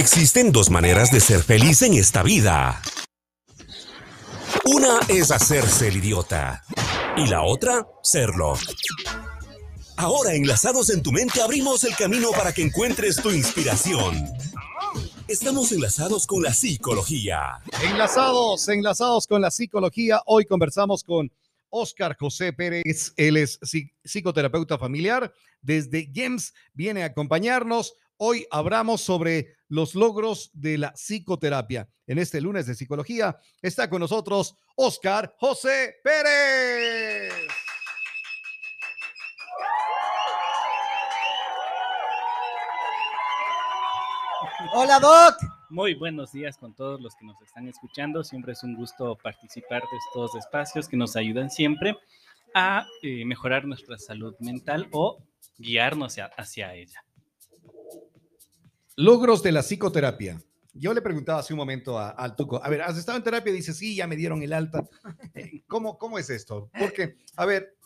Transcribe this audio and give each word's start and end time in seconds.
Existen 0.00 0.50
dos 0.50 0.70
maneras 0.70 1.12
de 1.12 1.20
ser 1.20 1.42
feliz 1.42 1.82
en 1.82 1.92
esta 1.92 2.22
vida. 2.22 2.80
Una 4.64 4.98
es 5.10 5.30
hacerse 5.30 5.88
el 5.88 5.98
idiota 5.98 6.64
y 7.18 7.26
la 7.26 7.42
otra, 7.42 7.86
serlo. 8.02 8.54
Ahora, 9.98 10.32
enlazados 10.32 10.88
en 10.88 11.02
tu 11.02 11.12
mente, 11.12 11.42
abrimos 11.42 11.84
el 11.84 11.94
camino 11.96 12.30
para 12.30 12.54
que 12.54 12.62
encuentres 12.62 13.16
tu 13.16 13.30
inspiración. 13.30 14.26
Estamos 15.28 15.70
enlazados 15.70 16.26
con 16.26 16.42
la 16.42 16.54
psicología. 16.54 17.60
Enlazados, 17.82 18.66
enlazados 18.70 19.26
con 19.26 19.42
la 19.42 19.50
psicología. 19.50 20.22
Hoy 20.24 20.46
conversamos 20.46 21.04
con 21.04 21.30
Oscar 21.68 22.16
José 22.18 22.54
Pérez. 22.54 23.12
Él 23.18 23.36
es 23.36 23.60
psicoterapeuta 24.02 24.78
familiar. 24.78 25.30
Desde 25.60 26.10
GEMS 26.10 26.54
viene 26.72 27.02
a 27.02 27.06
acompañarnos. 27.06 27.92
Hoy 28.22 28.46
hablamos 28.50 29.00
sobre 29.00 29.56
los 29.68 29.94
logros 29.94 30.50
de 30.52 30.76
la 30.76 30.92
psicoterapia. 30.92 31.88
En 32.06 32.18
este 32.18 32.38
lunes 32.42 32.66
de 32.66 32.74
psicología 32.74 33.38
está 33.62 33.88
con 33.88 34.00
nosotros 34.00 34.58
Oscar 34.76 35.34
José 35.38 35.94
Pérez. 36.04 37.32
Hola 44.74 45.00
Doc. 45.00 45.36
Muy 45.70 45.94
buenos 45.94 46.32
días 46.32 46.58
con 46.58 46.74
todos 46.74 47.00
los 47.00 47.14
que 47.16 47.24
nos 47.24 47.40
están 47.40 47.68
escuchando. 47.68 48.22
Siempre 48.22 48.52
es 48.52 48.62
un 48.62 48.74
gusto 48.74 49.16
participar 49.16 49.80
de 49.80 49.96
estos 49.96 50.34
espacios 50.34 50.88
que 50.88 50.98
nos 50.98 51.16
ayudan 51.16 51.50
siempre 51.50 51.96
a 52.54 52.84
eh, 53.02 53.24
mejorar 53.24 53.64
nuestra 53.64 53.96
salud 53.96 54.34
mental 54.40 54.88
o 54.92 55.22
guiarnos 55.56 56.16
hacia, 56.36 56.74
ella. 56.74 57.02
Logros 59.00 59.42
de 59.42 59.50
la 59.50 59.62
psicoterapia. 59.62 60.38
Yo 60.74 60.92
le 60.92 61.00
preguntaba 61.00 61.40
hace 61.40 61.54
un 61.54 61.56
momento 61.56 61.98
al 61.98 62.36
Tuco, 62.36 62.62
a 62.62 62.68
ver, 62.68 62.82
¿has 62.82 62.98
estado 62.98 63.16
en 63.16 63.24
terapia? 63.24 63.50
Dice, 63.50 63.72
sí, 63.72 63.96
ya 63.96 64.06
me 64.06 64.14
dieron 64.14 64.42
el 64.42 64.52
alta. 64.52 64.86
Eh, 65.34 65.62
¿Cómo, 65.66 65.96
cómo 65.96 66.18
es 66.18 66.28
esto? 66.28 66.70
Porque, 66.78 67.16
a 67.36 67.46
ver, 67.46 67.78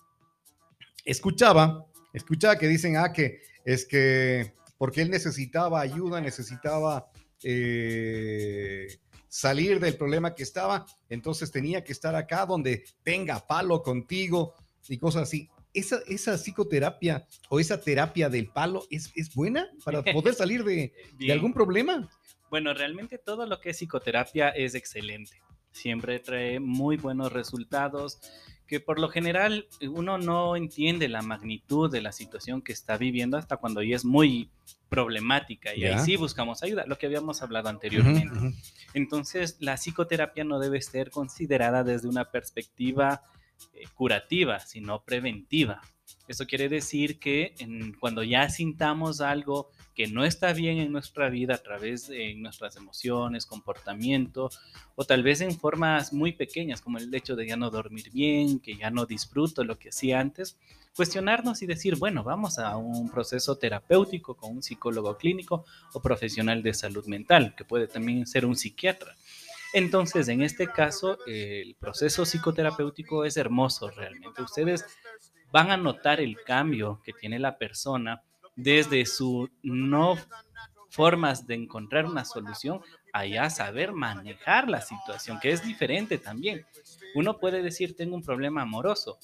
escuchaba, 1.05 1.87
escuchaba 2.13 2.59
que 2.59 2.67
dicen, 2.67 2.97
ah, 2.97 3.13
que 3.13 3.43
es 3.65 3.87
que 3.87 4.55
porque 4.77 5.03
él 5.03 5.11
necesitaba 5.11 5.81
ayuda, 5.81 6.21
necesitaba 6.21 7.07
eh, 7.45 8.89
salir 9.29 9.79
del 9.79 9.97
problema 9.97 10.35
que 10.35 10.43
estaba, 10.43 10.85
entonces 11.09 11.53
tenía 11.53 11.85
que 11.85 11.93
estar 11.93 12.17
acá 12.17 12.45
donde 12.45 12.85
tenga 13.05 13.47
palo 13.47 13.85
contigo 13.85 14.55
y 14.89 14.99
cosas 14.99 15.23
así. 15.23 15.49
Esa, 15.75 15.99
esa 16.07 16.39
psicoterapia 16.39 17.27
o 17.49 17.61
esa 17.61 17.81
terapia 17.81 18.29
del 18.29 18.49
palo 18.49 18.87
es, 18.91 19.13
es 19.15 19.35
buena 19.35 19.69
para 19.85 20.03
poder 20.13 20.35
salir 20.35 20.65
de, 20.65 20.93
de 21.19 21.33
algún 21.33 21.53
problema. 21.53 22.09
Bueno, 22.49 22.73
realmente 22.73 23.19
todo 23.19 23.47
lo 23.47 23.61
que 23.61 23.71
es 23.71 23.77
psicoterapia 23.77 24.51
es 24.51 24.75
excelente. 24.75 25.43
Siempre 25.73 26.21
trae 26.21 26.61
muy 26.61 26.97
buenos 26.97 27.33
resultados 27.33 28.21
que 28.67 28.81
por 28.81 28.99
lo 28.99 29.09
general 29.09 29.69
uno 29.83 30.19
no 30.19 30.57
entiende 30.57 31.09
la 31.09 31.23
magnitud 31.23 31.91
de 31.91 32.01
la 32.01 32.13
situación 32.13 32.63
que 32.63 32.73
está 32.73 32.97
viviendo 32.97 33.37
hasta 33.37 33.57
cuando 33.57 33.83
ya 33.83 33.97
es 33.97 34.05
muy 34.05 34.51
problemática 34.89 35.75
y 35.75 35.85
ahí 35.85 35.99
sí 35.99 36.17
buscamos 36.17 36.63
ayuda, 36.63 36.85
lo 36.87 36.97
que 36.97 37.07
habíamos 37.07 37.43
hablado 37.43 37.69
anteriormente. 37.69 38.55
Entonces, 38.95 39.57
la 39.59 39.77
psicoterapia 39.77 40.45
no 40.45 40.61
debe 40.61 40.81
ser 40.81 41.11
considerada 41.11 41.83
desde 41.83 42.09
una 42.09 42.31
perspectiva 42.31 43.23
eh, 43.73 43.85
curativa, 43.95 44.61
sino 44.61 45.03
preventiva. 45.03 45.81
Eso 46.27 46.47
quiere 46.47 46.69
decir 46.69 47.19
que 47.19 47.55
cuando 48.01 48.23
ya 48.23 48.49
sintamos 48.49 49.21
algo 49.21 49.71
que 49.95 50.07
no 50.09 50.25
está 50.25 50.53
bien 50.53 50.79
en 50.79 50.91
nuestra 50.91 51.29
vida 51.29 51.55
a 51.55 51.63
través 51.63 52.09
de 52.09 52.35
nuestras 52.35 52.77
emociones, 52.77 53.47
comportamiento, 53.47 54.51
o 54.97 55.05
tal 55.05 55.23
vez 55.23 55.41
en 55.41 55.59
formas 55.59 56.13
muy 56.13 56.33
pequeñas, 56.33 56.81
como 56.81 56.99
el 56.99 57.15
hecho 57.15 57.37
de 57.37 57.47
ya 57.47 57.57
no 57.57 57.71
dormir 57.71 58.11
bien, 58.11 58.59
que 58.59 58.77
ya 58.77 58.91
no 58.91 59.07
disfruto 59.07 59.65
lo 59.65 59.79
que 59.79 59.91
hacía 59.91 60.19
antes, 60.19 60.59
cuestionarnos 60.97 61.63
y 61.63 61.67
decir, 61.67 61.97
bueno, 61.97 62.25
vamos 62.25 62.59
a 62.59 62.77
un 62.77 63.11
proceso 63.11 63.57
terapéutico 63.57 64.35
con 64.37 64.53
un 64.53 64.63
psicólogo 64.63 65.17
clínico 65.17 65.65
o 65.93 66.01
profesional 66.01 66.63
de 66.63 66.75
salud 66.75 67.07
mental, 67.07 67.55
que 67.57 67.65
puede 67.65 67.87
también 67.87 68.27
ser 68.27 68.47
un 68.47 68.57
psiquiatra. 68.57 69.15
Entonces, 69.75 70.29
en 70.29 70.41
este 70.41 70.69
caso, 70.69 71.19
el 71.27 71.75
proceso 71.75 72.25
psicoterapéutico 72.25 73.25
es 73.25 73.37
hermoso 73.37 73.91
realmente. 73.91 74.41
Ustedes 74.41 74.87
van 75.51 75.73
a 75.73 75.77
notar 75.77 76.21
el 76.21 76.41
cambio 76.43 77.01
que 77.05 77.13
tiene 77.13 77.41
la 77.41 77.59
persona 77.59 78.23
desde 78.55 79.05
su 79.05 79.51
no 79.65 80.17
formas 80.91 81.49
de 81.49 81.57
encontrar 81.57 82.07
una 82.07 82.25
solución 82.25 82.83
allá 83.13 83.51
saber 83.51 83.93
manejar 83.93 84.71
la 84.71 84.81
situación, 84.81 85.41
que 85.41 85.51
es 85.51 85.65
diferente 85.65 86.19
también. 86.19 86.65
Uno 87.17 87.41
puede 87.41 87.61
decir, 87.61 87.97
tengo 87.97 88.15
un 88.15 88.23
problema 88.23 88.63
amoroso, 88.63 89.19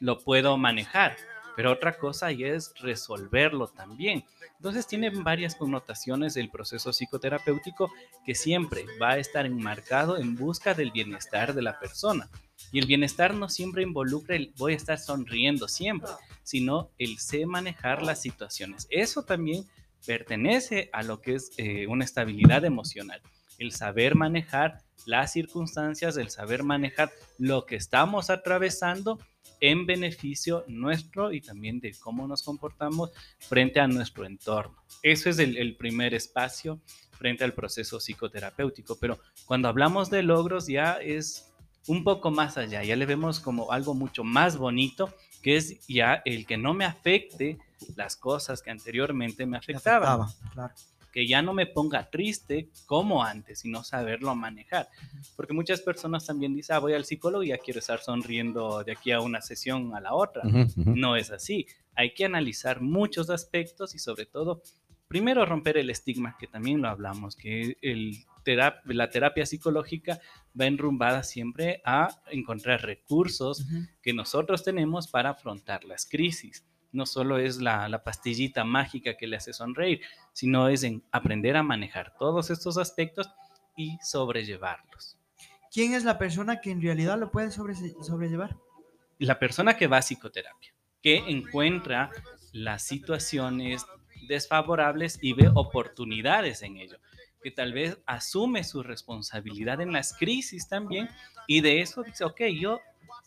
lo 0.00 0.18
puedo 0.18 0.58
manejar, 0.58 1.16
pero 1.56 1.72
otra 1.72 1.98
cosa 1.98 2.30
es 2.30 2.72
resolverlo 2.80 3.68
también. 3.68 4.24
Entonces 4.56 4.86
tiene 4.86 5.10
varias 5.10 5.54
connotaciones 5.54 6.36
el 6.36 6.50
proceso 6.50 6.92
psicoterapéutico 6.92 7.92
que 8.24 8.34
siempre 8.34 8.84
va 9.00 9.12
a 9.12 9.18
estar 9.18 9.44
enmarcado 9.44 10.18
en 10.18 10.36
busca 10.36 10.74
del 10.74 10.92
bienestar 10.92 11.54
de 11.54 11.62
la 11.62 11.78
persona. 11.78 12.28
Y 12.70 12.78
el 12.78 12.86
bienestar 12.86 13.34
no 13.34 13.48
siempre 13.48 13.82
involucra 13.82 14.36
el 14.36 14.52
voy 14.56 14.74
a 14.74 14.76
estar 14.76 14.98
sonriendo 14.98 15.68
siempre, 15.68 16.10
sino 16.42 16.90
el 16.98 17.18
sé 17.18 17.44
manejar 17.44 18.02
las 18.02 18.22
situaciones. 18.22 18.86
Eso 18.90 19.24
también 19.24 19.66
pertenece 20.06 20.90
a 20.92 21.02
lo 21.02 21.20
que 21.20 21.34
es 21.34 21.50
eh, 21.56 21.86
una 21.86 22.04
estabilidad 22.04 22.64
emocional. 22.64 23.20
El 23.62 23.70
saber 23.70 24.16
manejar 24.16 24.82
las 25.06 25.32
circunstancias, 25.32 26.16
el 26.16 26.30
saber 26.30 26.64
manejar 26.64 27.12
lo 27.38 27.64
que 27.64 27.76
estamos 27.76 28.28
atravesando 28.28 29.20
en 29.60 29.86
beneficio 29.86 30.64
nuestro 30.66 31.32
y 31.32 31.40
también 31.40 31.78
de 31.78 31.94
cómo 31.94 32.26
nos 32.26 32.42
comportamos 32.42 33.10
frente 33.38 33.78
a 33.78 33.86
nuestro 33.86 34.26
entorno. 34.26 34.82
Eso 35.04 35.30
es 35.30 35.38
el 35.38 35.76
primer 35.76 36.12
espacio 36.12 36.80
frente 37.12 37.44
al 37.44 37.54
proceso 37.54 38.00
psicoterapéutico. 38.00 38.96
Pero 38.98 39.20
cuando 39.46 39.68
hablamos 39.68 40.10
de 40.10 40.24
logros 40.24 40.66
ya 40.66 40.94
es 40.94 41.48
un 41.86 42.02
poco 42.02 42.32
más 42.32 42.58
allá, 42.58 42.82
ya 42.82 42.96
le 42.96 43.06
vemos 43.06 43.38
como 43.38 43.70
algo 43.70 43.94
mucho 43.94 44.24
más 44.24 44.56
bonito, 44.56 45.14
que 45.40 45.54
es 45.56 45.86
ya 45.86 46.20
el 46.24 46.46
que 46.46 46.56
no 46.56 46.74
me 46.74 46.84
afecte 46.84 47.58
las 47.94 48.16
cosas 48.16 48.60
que 48.60 48.72
anteriormente 48.72 49.46
me 49.46 49.56
afectaban. 49.56 50.26
Que 51.12 51.26
ya 51.26 51.42
no 51.42 51.52
me 51.52 51.66
ponga 51.66 52.10
triste 52.10 52.70
como 52.86 53.22
antes, 53.22 53.60
sino 53.60 53.84
saberlo 53.84 54.34
manejar. 54.34 54.88
Porque 55.36 55.52
muchas 55.52 55.80
personas 55.82 56.26
también 56.26 56.54
dicen, 56.54 56.76
ah, 56.76 56.78
voy 56.78 56.94
al 56.94 57.04
psicólogo 57.04 57.44
y 57.44 57.48
ya 57.48 57.58
quiero 57.58 57.80
estar 57.80 58.00
sonriendo 58.00 58.82
de 58.82 58.92
aquí 58.92 59.12
a 59.12 59.20
una 59.20 59.40
sesión 59.40 59.94
a 59.94 60.00
la 60.00 60.14
otra. 60.14 60.42
No 60.76 61.16
es 61.16 61.30
así. 61.30 61.66
Hay 61.94 62.14
que 62.14 62.24
analizar 62.24 62.80
muchos 62.80 63.28
aspectos 63.30 63.94
y 63.94 63.98
sobre 63.98 64.26
todo, 64.26 64.62
primero 65.06 65.44
romper 65.44 65.76
el 65.76 65.90
estigma, 65.90 66.36
que 66.40 66.46
también 66.46 66.80
lo 66.80 66.88
hablamos, 66.88 67.36
que 67.36 67.76
el 67.82 68.16
la 68.44 69.10
terapia 69.10 69.46
psicológica 69.46 70.20
va 70.58 70.66
enrumbada 70.66 71.22
siempre 71.22 71.80
a 71.84 72.08
encontrar 72.30 72.82
recursos 72.82 73.66
que 74.02 74.12
nosotros 74.12 74.64
tenemos 74.64 75.08
para 75.08 75.30
afrontar 75.30 75.84
las 75.84 76.06
crisis. 76.06 76.64
No 76.92 77.06
solo 77.06 77.38
es 77.38 77.60
la, 77.60 78.02
pastillita 78.04 78.64
mágica 78.64 79.16
que 79.16 79.26
le 79.26 79.36
hace 79.36 79.52
sonreír, 79.52 80.00
sino 80.32 80.68
es 80.68 80.82
en 80.82 81.02
aprender 81.10 81.56
a 81.56 81.62
manejar 81.62 82.14
todos 82.18 82.50
estos 82.50 82.76
aspectos 82.78 83.30
y 83.76 83.98
sobrellevarlos. 84.02 85.18
¿Quién 85.72 85.94
es 85.94 86.04
la 86.04 86.18
persona 86.18 86.60
que 86.60 86.70
en 86.70 86.82
realidad 86.82 87.18
lo 87.18 87.30
puede 87.30 87.50
sobrellevar? 87.50 88.56
La 89.18 89.38
persona 89.38 89.76
que 89.76 89.86
va 89.86 89.98
a 89.98 90.02
psicoterapia, 90.02 90.74
que 91.02 91.16
encuentra 91.16 92.10
las 92.52 92.82
situaciones 92.82 93.86
desfavorables 94.28 95.18
y 95.22 95.32
ve 95.32 95.50
oportunidades 95.54 96.62
en 96.62 96.76
ello 96.76 96.98
que 97.42 97.50
tal 97.50 97.72
vez 97.72 97.98
asume 98.06 98.64
su 98.64 98.82
responsabilidad 98.82 99.80
en 99.80 99.92
las 99.92 100.16
crisis 100.16 100.68
también 100.68 101.08
y 101.46 101.60
de 101.60 101.80
eso 101.80 102.02
dice, 102.02 102.24
ok, 102.24 102.40
yo 102.58 102.80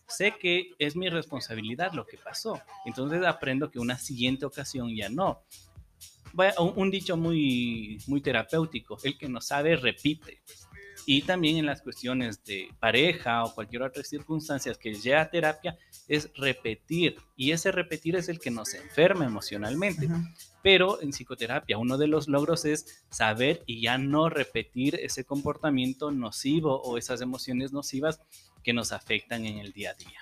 sé 0.07 0.35
que 0.39 0.71
es 0.79 0.95
mi 0.95 1.09
responsabilidad 1.09 1.93
lo 1.93 2.05
que 2.05 2.17
pasó, 2.17 2.61
entonces 2.85 3.23
aprendo 3.25 3.71
que 3.71 3.79
una 3.79 3.97
siguiente 3.97 4.45
ocasión 4.45 4.95
ya 4.95 5.09
no. 5.09 5.41
Un, 6.57 6.73
un 6.75 6.91
dicho 6.91 7.15
muy, 7.15 7.97
muy 8.07 8.21
terapéutico, 8.21 8.97
el 9.03 9.17
que 9.17 9.29
no 9.29 9.39
sabe 9.39 9.75
repite. 9.77 10.41
Y 11.07 11.21
también 11.21 11.57
en 11.57 11.67
las 11.67 11.81
cuestiones 11.81 12.43
de 12.43 12.69
pareja 12.79 13.43
o 13.43 13.53
cualquier 13.53 13.83
otra 13.83 14.03
circunstancia 14.03 14.73
que 14.73 14.95
lleva 14.95 15.21
a 15.21 15.29
terapia, 15.29 15.77
es 16.07 16.31
repetir. 16.35 17.17
Y 17.35 17.51
ese 17.51 17.71
repetir 17.71 18.15
es 18.15 18.27
el 18.27 18.39
que 18.39 18.49
nos 18.49 18.73
enferma 18.73 19.25
emocionalmente. 19.25 20.09
Pero 20.63 20.99
en 21.01 21.11
psicoterapia, 21.11 21.77
uno 21.77 21.97
de 21.97 22.07
los 22.07 22.27
logros 22.27 22.65
es 22.65 23.05
saber 23.09 23.63
y 23.67 23.81
ya 23.81 23.99
no 23.99 24.29
repetir 24.29 24.95
ese 24.95 25.25
comportamiento 25.25 26.11
nocivo 26.11 26.81
o 26.81 26.97
esas 26.97 27.21
emociones 27.21 27.71
nocivas 27.71 28.19
que 28.65 28.73
nos 28.73 28.91
afectan 28.91 29.45
en 29.45 29.59
el 29.59 29.71
día 29.71 29.91
a 29.91 29.93
día. 29.93 30.19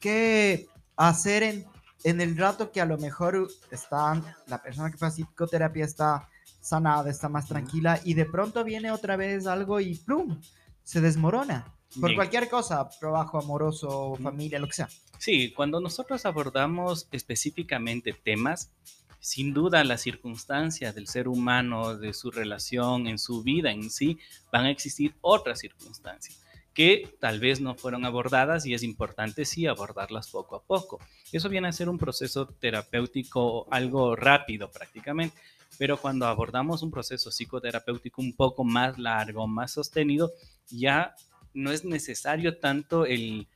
¿Qué 0.00 0.66
hacer 0.96 1.44
en, 1.44 1.66
en 2.02 2.20
el 2.20 2.36
rato 2.36 2.72
que 2.72 2.80
a 2.80 2.84
lo 2.84 2.98
mejor 2.98 3.48
está, 3.70 4.20
la 4.48 4.60
persona 4.60 4.90
que 4.90 5.02
hace 5.02 5.22
psicoterapia 5.22 5.84
está 5.84 6.28
sanada, 6.60 7.08
está 7.08 7.28
más 7.28 7.46
tranquila 7.46 8.00
y 8.04 8.14
de 8.14 8.26
pronto 8.26 8.64
viene 8.64 8.90
otra 8.90 9.16
vez 9.16 9.46
algo 9.46 9.78
y 9.78 9.94
¡plum! 9.94 10.40
se 10.82 11.00
desmorona. 11.00 11.72
Por 12.00 12.10
Bien. 12.10 12.16
cualquier 12.16 12.48
cosa, 12.50 12.88
trabajo 13.00 13.38
amoroso, 13.38 14.16
familia, 14.20 14.58
lo 14.58 14.66
que 14.66 14.74
sea. 14.74 14.88
Sí, 15.18 15.52
cuando 15.52 15.80
nosotros 15.80 16.26
abordamos 16.26 17.08
específicamente 17.12 18.12
temas, 18.12 18.70
sin 19.20 19.54
duda 19.54 19.82
las 19.84 20.02
circunstancias 20.02 20.94
del 20.94 21.06
ser 21.06 21.28
humano, 21.28 21.96
de 21.96 22.12
su 22.12 22.30
relación, 22.30 23.06
en 23.06 23.18
su 23.18 23.42
vida 23.42 23.70
en 23.70 23.90
sí, 23.90 24.18
van 24.52 24.66
a 24.66 24.70
existir 24.70 25.14
otras 25.22 25.60
circunstancias 25.60 26.45
que 26.76 27.08
tal 27.20 27.40
vez 27.40 27.62
no 27.62 27.74
fueron 27.74 28.04
abordadas 28.04 28.66
y 28.66 28.74
es 28.74 28.82
importante 28.82 29.46
sí 29.46 29.66
abordarlas 29.66 30.28
poco 30.28 30.56
a 30.56 30.62
poco. 30.62 31.00
Eso 31.32 31.48
viene 31.48 31.68
a 31.68 31.72
ser 31.72 31.88
un 31.88 31.96
proceso 31.96 32.46
terapéutico 32.46 33.66
algo 33.70 34.14
rápido 34.14 34.70
prácticamente, 34.70 35.34
pero 35.78 35.96
cuando 35.96 36.26
abordamos 36.26 36.82
un 36.82 36.90
proceso 36.90 37.30
psicoterapéutico 37.30 38.20
un 38.20 38.34
poco 38.34 38.62
más 38.62 38.98
largo, 38.98 39.46
más 39.46 39.72
sostenido, 39.72 40.34
ya 40.68 41.16
no 41.54 41.72
es 41.72 41.86
necesario 41.86 42.58
tanto 42.58 43.06
el 43.06 43.48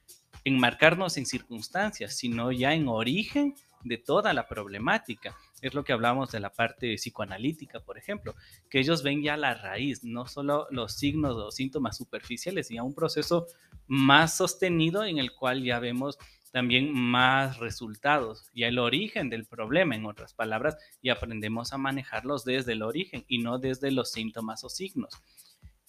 enmarcarnos 0.44 1.18
en 1.18 1.26
circunstancias, 1.26 2.16
sino 2.16 2.52
ya 2.52 2.72
en 2.72 2.88
origen 2.88 3.54
de 3.84 3.98
toda 3.98 4.32
la 4.32 4.48
problemática. 4.48 5.36
Es 5.60 5.74
lo 5.74 5.84
que 5.84 5.92
hablamos 5.92 6.30
de 6.30 6.40
la 6.40 6.52
parte 6.52 6.94
psicoanalítica, 6.94 7.80
por 7.80 7.98
ejemplo, 7.98 8.34
que 8.68 8.80
ellos 8.80 9.02
ven 9.02 9.22
ya 9.22 9.36
la 9.36 9.54
raíz, 9.54 10.04
no 10.04 10.26
solo 10.26 10.66
los 10.70 10.94
signos 10.94 11.36
o 11.36 11.50
síntomas 11.50 11.96
superficiales, 11.96 12.68
sino 12.68 12.84
un 12.84 12.94
proceso 12.94 13.46
más 13.86 14.36
sostenido 14.36 15.04
en 15.04 15.18
el 15.18 15.32
cual 15.32 15.62
ya 15.62 15.78
vemos 15.78 16.18
también 16.52 16.92
más 16.92 17.58
resultados, 17.58 18.50
ya 18.54 18.68
el 18.68 18.78
origen 18.78 19.30
del 19.30 19.46
problema, 19.46 19.94
en 19.94 20.06
otras 20.06 20.34
palabras, 20.34 20.76
y 21.00 21.10
aprendemos 21.10 21.72
a 21.72 21.78
manejarlos 21.78 22.44
desde 22.44 22.72
el 22.72 22.82
origen 22.82 23.24
y 23.28 23.38
no 23.38 23.58
desde 23.58 23.90
los 23.92 24.10
síntomas 24.10 24.64
o 24.64 24.68
signos 24.68 25.22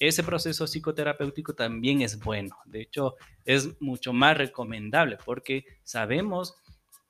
ese 0.08 0.24
proceso 0.24 0.66
psicoterapéutico 0.66 1.54
también 1.54 2.02
es 2.02 2.18
bueno. 2.18 2.58
De 2.66 2.82
hecho, 2.82 3.18
es 3.46 3.80
mucho 3.80 4.14
más 4.14 4.36
recomendable 4.36 5.20
porque 5.24 5.64
sabemos 5.84 6.56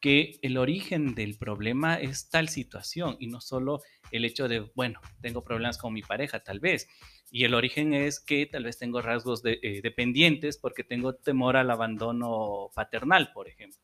que 0.01 0.39
el 0.42 0.57
origen 0.57 1.13
del 1.13 1.38
problema 1.38 1.95
es 1.95 2.30
tal 2.30 2.50
situación 2.50 3.15
y 3.19 3.27
no 3.27 3.39
solo 3.39 3.81
el 4.12 4.25
hecho 4.25 4.48
de, 4.48 4.71
bueno, 4.75 5.00
tengo 5.21 5.44
problemas 5.44 5.77
con 5.77 5.94
mi 5.94 6.01
pareja, 6.01 6.44
tal 6.44 6.59
vez. 6.59 6.88
Y 7.30 7.45
el 7.45 7.53
origen 7.53 7.94
es 7.94 8.19
que 8.19 8.45
tal 8.48 8.65
vez 8.65 8.77
tengo 8.77 9.01
rasgos 9.01 9.42
de, 9.44 9.59
eh, 9.62 9.81
dependientes 9.81 10.57
porque 10.57 10.83
tengo 10.83 11.15
temor 11.15 11.56
al 11.56 11.69
abandono 11.69 12.71
paternal, 12.75 13.31
por 13.31 13.48
ejemplo. 13.48 13.80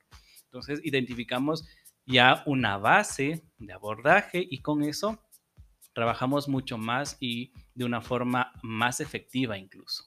Entonces, 0.46 0.81
identificamos 0.84 1.66
ya 2.06 2.44
una 2.46 2.78
base 2.78 3.44
de 3.58 3.74
abordaje 3.74 4.46
y 4.50 4.62
con 4.62 4.84
eso 4.84 5.24
trabajamos 5.94 6.48
mucho 6.48 6.78
más 6.78 7.18
y 7.19 7.54
de 7.75 7.86
una 7.86 8.02
forma 8.02 8.54
más 8.64 9.00
efectiva 9.02 9.58
incluso. 9.58 10.04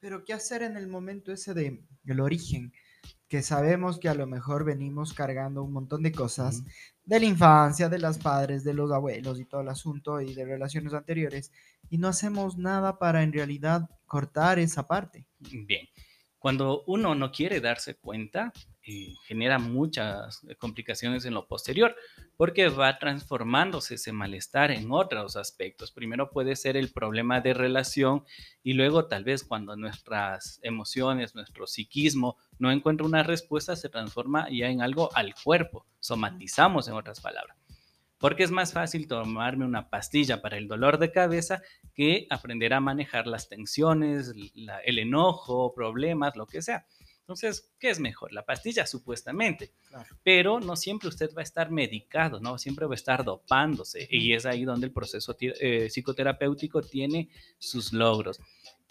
Pero 0.00 0.24
¿qué 0.24 0.32
hacer 0.32 0.62
en 0.62 0.76
el 0.76 0.86
momento 0.86 1.32
ese 1.32 1.52
de 1.54 1.84
el 2.06 2.20
origen? 2.20 2.72
Que 3.28 3.42
sabemos 3.42 3.98
que 3.98 4.08
a 4.08 4.14
lo 4.14 4.26
mejor 4.26 4.64
venimos 4.64 5.12
cargando 5.12 5.62
un 5.62 5.72
montón 5.72 6.02
de 6.02 6.12
cosas 6.12 6.64
de 7.04 7.20
la 7.20 7.26
infancia, 7.26 7.88
de 7.88 7.98
los 7.98 8.18
padres, 8.18 8.64
de 8.64 8.74
los 8.74 8.92
abuelos 8.92 9.40
y 9.40 9.44
todo 9.44 9.60
el 9.62 9.68
asunto 9.68 10.20
y 10.20 10.34
de 10.34 10.44
relaciones 10.44 10.94
anteriores 10.94 11.52
y 11.88 11.98
no 11.98 12.08
hacemos 12.08 12.56
nada 12.56 12.98
para 12.98 13.22
en 13.22 13.32
realidad 13.32 13.90
cortar 14.06 14.58
esa 14.58 14.86
parte. 14.86 15.26
Bien, 15.40 15.86
cuando 16.40 16.84
uno 16.86 17.14
no 17.14 17.30
quiere 17.30 17.60
darse 17.60 17.96
cuenta, 17.96 18.50
eh, 18.82 19.14
genera 19.26 19.58
muchas 19.58 20.40
complicaciones 20.58 21.26
en 21.26 21.34
lo 21.34 21.46
posterior, 21.46 21.94
porque 22.38 22.68
va 22.68 22.98
transformándose 22.98 23.96
ese 23.96 24.10
malestar 24.10 24.70
en 24.70 24.90
otros 24.90 25.36
aspectos. 25.36 25.92
Primero 25.92 26.30
puede 26.30 26.56
ser 26.56 26.78
el 26.78 26.90
problema 26.90 27.42
de 27.42 27.52
relación 27.52 28.24
y 28.62 28.72
luego 28.72 29.04
tal 29.04 29.22
vez 29.22 29.44
cuando 29.44 29.76
nuestras 29.76 30.60
emociones, 30.62 31.34
nuestro 31.34 31.66
psiquismo 31.66 32.38
no 32.58 32.72
encuentra 32.72 33.06
una 33.06 33.22
respuesta, 33.22 33.76
se 33.76 33.90
transforma 33.90 34.48
ya 34.50 34.70
en 34.70 34.80
algo 34.80 35.14
al 35.14 35.34
cuerpo, 35.34 35.84
somatizamos 35.98 36.88
en 36.88 36.94
otras 36.94 37.20
palabras. 37.20 37.58
Porque 38.16 38.44
es 38.44 38.50
más 38.50 38.72
fácil 38.72 39.06
tomarme 39.06 39.66
una 39.66 39.90
pastilla 39.90 40.40
para 40.40 40.56
el 40.56 40.68
dolor 40.68 40.98
de 40.98 41.12
cabeza 41.12 41.62
que 42.00 42.26
aprender 42.30 42.72
a 42.72 42.80
manejar 42.80 43.26
las 43.26 43.50
tensiones, 43.50 44.32
la, 44.54 44.78
el 44.78 44.98
enojo, 44.98 45.74
problemas, 45.74 46.34
lo 46.34 46.46
que 46.46 46.62
sea. 46.62 46.86
Entonces, 47.20 47.74
¿qué 47.78 47.90
es 47.90 48.00
mejor? 48.00 48.32
La 48.32 48.46
pastilla, 48.46 48.86
supuestamente. 48.86 49.74
Claro. 49.86 50.16
Pero 50.22 50.60
no 50.60 50.76
siempre 50.76 51.10
usted 51.10 51.28
va 51.36 51.40
a 51.40 51.42
estar 51.42 51.70
medicado, 51.70 52.40
¿no? 52.40 52.56
Siempre 52.56 52.86
va 52.86 52.94
a 52.94 52.94
estar 52.94 53.22
dopándose. 53.22 54.08
Y 54.10 54.32
es 54.32 54.46
ahí 54.46 54.64
donde 54.64 54.86
el 54.86 54.94
proceso 54.94 55.36
eh, 55.38 55.90
psicoterapéutico 55.90 56.80
tiene 56.80 57.28
sus 57.58 57.92
logros, 57.92 58.40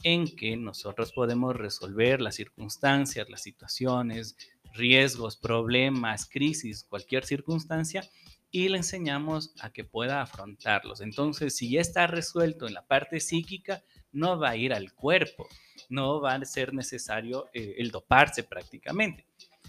en 0.04 0.28
que 0.36 0.56
nosotros 0.56 1.12
podemos 1.12 1.56
resolver 1.56 2.22
las 2.22 2.36
circunstancias, 2.36 3.28
las 3.28 3.42
situaciones, 3.42 4.38
riesgos, 4.72 5.36
problemas, 5.36 6.30
crisis, 6.30 6.84
cualquier 6.84 7.26
circunstancia, 7.26 8.08
y 8.52 8.70
le 8.70 8.78
enseñamos 8.78 9.54
a 9.62 9.72
que 9.72 9.84
pueda 9.84 10.22
afrontarlos. 10.22 11.02
Entonces, 11.02 11.56
si 11.56 11.72
ya 11.72 11.82
está 11.82 12.08
resuelto 12.08 12.68
en 12.68 12.74
la 12.74 12.86
parte 12.86 13.20
psíquica, 13.20 13.84
no 14.12 14.40
va 14.40 14.50
a 14.52 14.56
ir 14.56 14.74
al 14.74 14.94
cuerpo, 14.94 15.48
no 15.90 16.20
va 16.20 16.34
a 16.34 16.46
ser 16.46 16.74
necesario 16.74 17.48
eh, 17.54 17.76
el 17.78 17.92
doparse 17.92 18.44
prácticamente. 18.44 19.28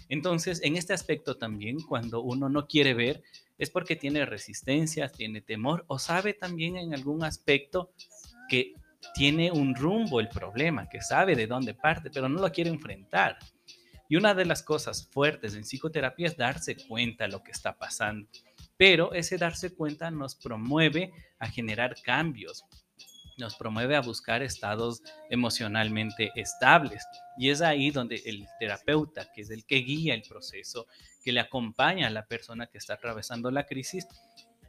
Entonces, 0.09 0.61
en 0.63 0.75
este 0.75 0.93
aspecto 0.93 1.37
también, 1.37 1.77
cuando 1.79 2.21
uno 2.21 2.49
no 2.49 2.67
quiere 2.67 2.93
ver, 2.93 3.23
es 3.57 3.69
porque 3.69 3.95
tiene 3.95 4.25
resistencias, 4.25 5.13
tiene 5.13 5.41
temor 5.41 5.85
o 5.87 5.99
sabe 5.99 6.33
también 6.33 6.77
en 6.77 6.93
algún 6.93 7.23
aspecto 7.23 7.91
que 8.49 8.73
tiene 9.13 9.51
un 9.51 9.75
rumbo 9.75 10.19
el 10.19 10.29
problema, 10.29 10.89
que 10.89 11.01
sabe 11.01 11.35
de 11.35 11.47
dónde 11.47 11.73
parte, 11.73 12.09
pero 12.09 12.27
no 12.27 12.41
lo 12.41 12.51
quiere 12.51 12.69
enfrentar. 12.69 13.37
Y 14.09 14.17
una 14.17 14.33
de 14.33 14.45
las 14.45 14.63
cosas 14.63 15.07
fuertes 15.07 15.55
en 15.55 15.63
psicoterapia 15.63 16.27
es 16.27 16.35
darse 16.35 16.75
cuenta 16.75 17.23
de 17.23 17.29
lo 17.31 17.43
que 17.43 17.51
está 17.51 17.77
pasando. 17.77 18.27
Pero 18.81 19.13
ese 19.13 19.37
darse 19.37 19.75
cuenta 19.75 20.09
nos 20.09 20.33
promueve 20.33 21.13
a 21.37 21.47
generar 21.47 22.01
cambios, 22.01 22.65
nos 23.37 23.55
promueve 23.55 23.95
a 23.95 24.01
buscar 24.01 24.41
estados 24.41 25.03
emocionalmente 25.29 26.31
estables. 26.33 27.05
Y 27.37 27.51
es 27.51 27.61
ahí 27.61 27.91
donde 27.91 28.23
el 28.25 28.47
terapeuta, 28.59 29.31
que 29.35 29.41
es 29.41 29.51
el 29.51 29.65
que 29.67 29.75
guía 29.75 30.15
el 30.15 30.23
proceso, 30.23 30.87
que 31.23 31.31
le 31.31 31.41
acompaña 31.41 32.07
a 32.07 32.09
la 32.09 32.25
persona 32.25 32.65
que 32.65 32.79
está 32.79 32.95
atravesando 32.95 33.51
la 33.51 33.67
crisis, 33.67 34.07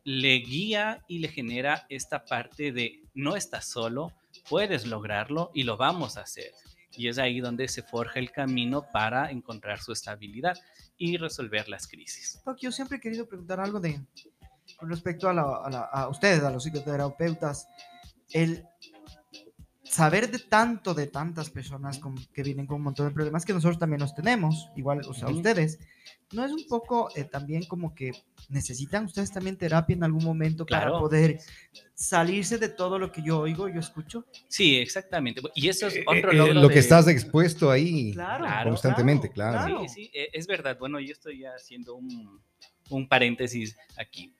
le 0.05 0.35
guía 0.41 1.03
y 1.09 1.21
le 1.21 1.29
genera 1.29 1.87
esta 1.89 2.27
parte 2.27 2.71
de 2.71 3.01
no 3.15 3.35
estás 3.35 3.65
solo, 3.65 4.13
puedes 4.47 4.85
lograrlo 4.85 5.51
y 5.55 5.63
lo 5.63 5.79
vamos 5.79 6.19
a 6.19 6.25
hacer. 6.25 6.53
Y 6.97 7.09
es 7.09 7.19
ahí 7.19 7.41
donde 7.41 7.69
se 7.69 7.83
forja 7.83 8.19
el 8.19 8.31
camino 8.33 8.87
para 8.93 9.31
encontrar 9.31 9.81
su 9.81 9.93
estabilidad 9.93 10.57
y 10.99 11.17
resolver 11.17 11.69
las 11.69 11.87
crisis. 11.89 12.41
Doc, 12.45 12.59
yo 12.61 12.71
siempre 12.71 12.99
he 12.99 13.01
querido 13.01 13.27
preguntar 13.27 13.61
algo 13.61 13.81
de 13.81 14.01
con 14.79 14.89
respecto 14.91 15.29
a, 15.29 15.35
la- 15.35 15.61
a 15.65 15.71
la- 15.71 15.85
a 15.93 16.09
ustedes, 16.09 16.43
a 16.43 16.51
los 16.51 16.65
psicoterapeutas, 16.65 17.67
el 18.33 18.65
saber 19.93 20.31
de 20.31 20.39
tanto 20.39 20.95
de 20.95 21.07
tantas 21.07 21.51
personas 21.51 21.99
con- 21.99 22.17
que 22.33 22.43
vienen 22.43 22.67
con 22.67 22.77
un 22.77 22.83
montón 22.85 23.07
de 23.09 23.13
problemas 23.13 23.45
que 23.45 23.53
nosotros 23.53 23.79
también 23.79 24.01
los 24.01 24.15
tenemos, 24.15 24.71
igual, 24.75 25.03
o 25.07 25.13
sea, 25.13 25.29
ustedes, 25.29 25.79
¿no 26.33 26.47
es 26.47 26.51
un 26.51 26.67
poco 26.67 27.11
eh, 27.15 27.25
también 27.25 27.65
como 27.67 27.95
que 27.95 28.13
necesitan 28.49 29.05
ustedes 29.05 29.31
también 29.31 29.59
terapia 29.59 29.95
en 29.95 30.03
algún 30.05 30.25
momento 30.25 30.65
para 30.65 30.91
poder 30.99 31.41
salirse 31.95 32.57
de 32.57 32.71
todo 32.71 32.99
lo 32.99 33.13
que 33.13 33.23
yo 33.23 33.41
oigo, 33.41 33.69
yo 33.69 33.81
escucho? 33.81 34.25
Sí, 34.49 34.77
exactamente. 34.77 35.43
Y 35.55 35.69
eso 35.69 35.89
es 35.89 35.97
Eh, 35.97 36.05
otro 36.07 36.33
eh, 36.33 36.37
logro 36.37 36.55
lo 36.55 36.69
que 36.71 36.79
estás 36.79 37.07
expuesto 37.09 37.71
ahí 37.71 38.13
Claro, 38.15 38.47
constantemente, 38.71 39.31
claro, 39.31 39.59
claro. 39.59 39.75
claro. 39.75 39.89
Sí, 39.89 40.05
sí, 40.05 40.11
es 40.33 40.47
verdad. 40.47 40.79
Bueno, 40.79 41.01
yo 41.01 41.13
estoy 41.13 41.41
ya 41.41 41.51
haciendo 41.55 41.97
un, 41.97 42.41
un 42.89 43.09
paréntesis 43.09 43.77
aquí. 43.99 44.35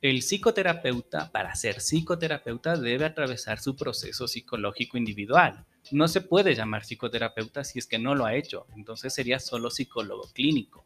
El 0.00 0.18
psicoterapeuta, 0.22 1.30
para 1.32 1.54
ser 1.56 1.76
psicoterapeuta, 1.80 2.76
debe 2.76 3.04
atravesar 3.04 3.58
su 3.58 3.74
proceso 3.74 4.28
psicológico 4.28 4.96
individual. 4.96 5.64
No 5.90 6.06
se 6.06 6.20
puede 6.20 6.54
llamar 6.54 6.84
psicoterapeuta 6.84 7.64
si 7.64 7.78
es 7.80 7.86
que 7.86 7.98
no 7.98 8.14
lo 8.14 8.24
ha 8.24 8.34
hecho. 8.34 8.66
Entonces 8.76 9.12
sería 9.12 9.40
solo 9.40 9.70
psicólogo 9.70 10.30
clínico 10.32 10.84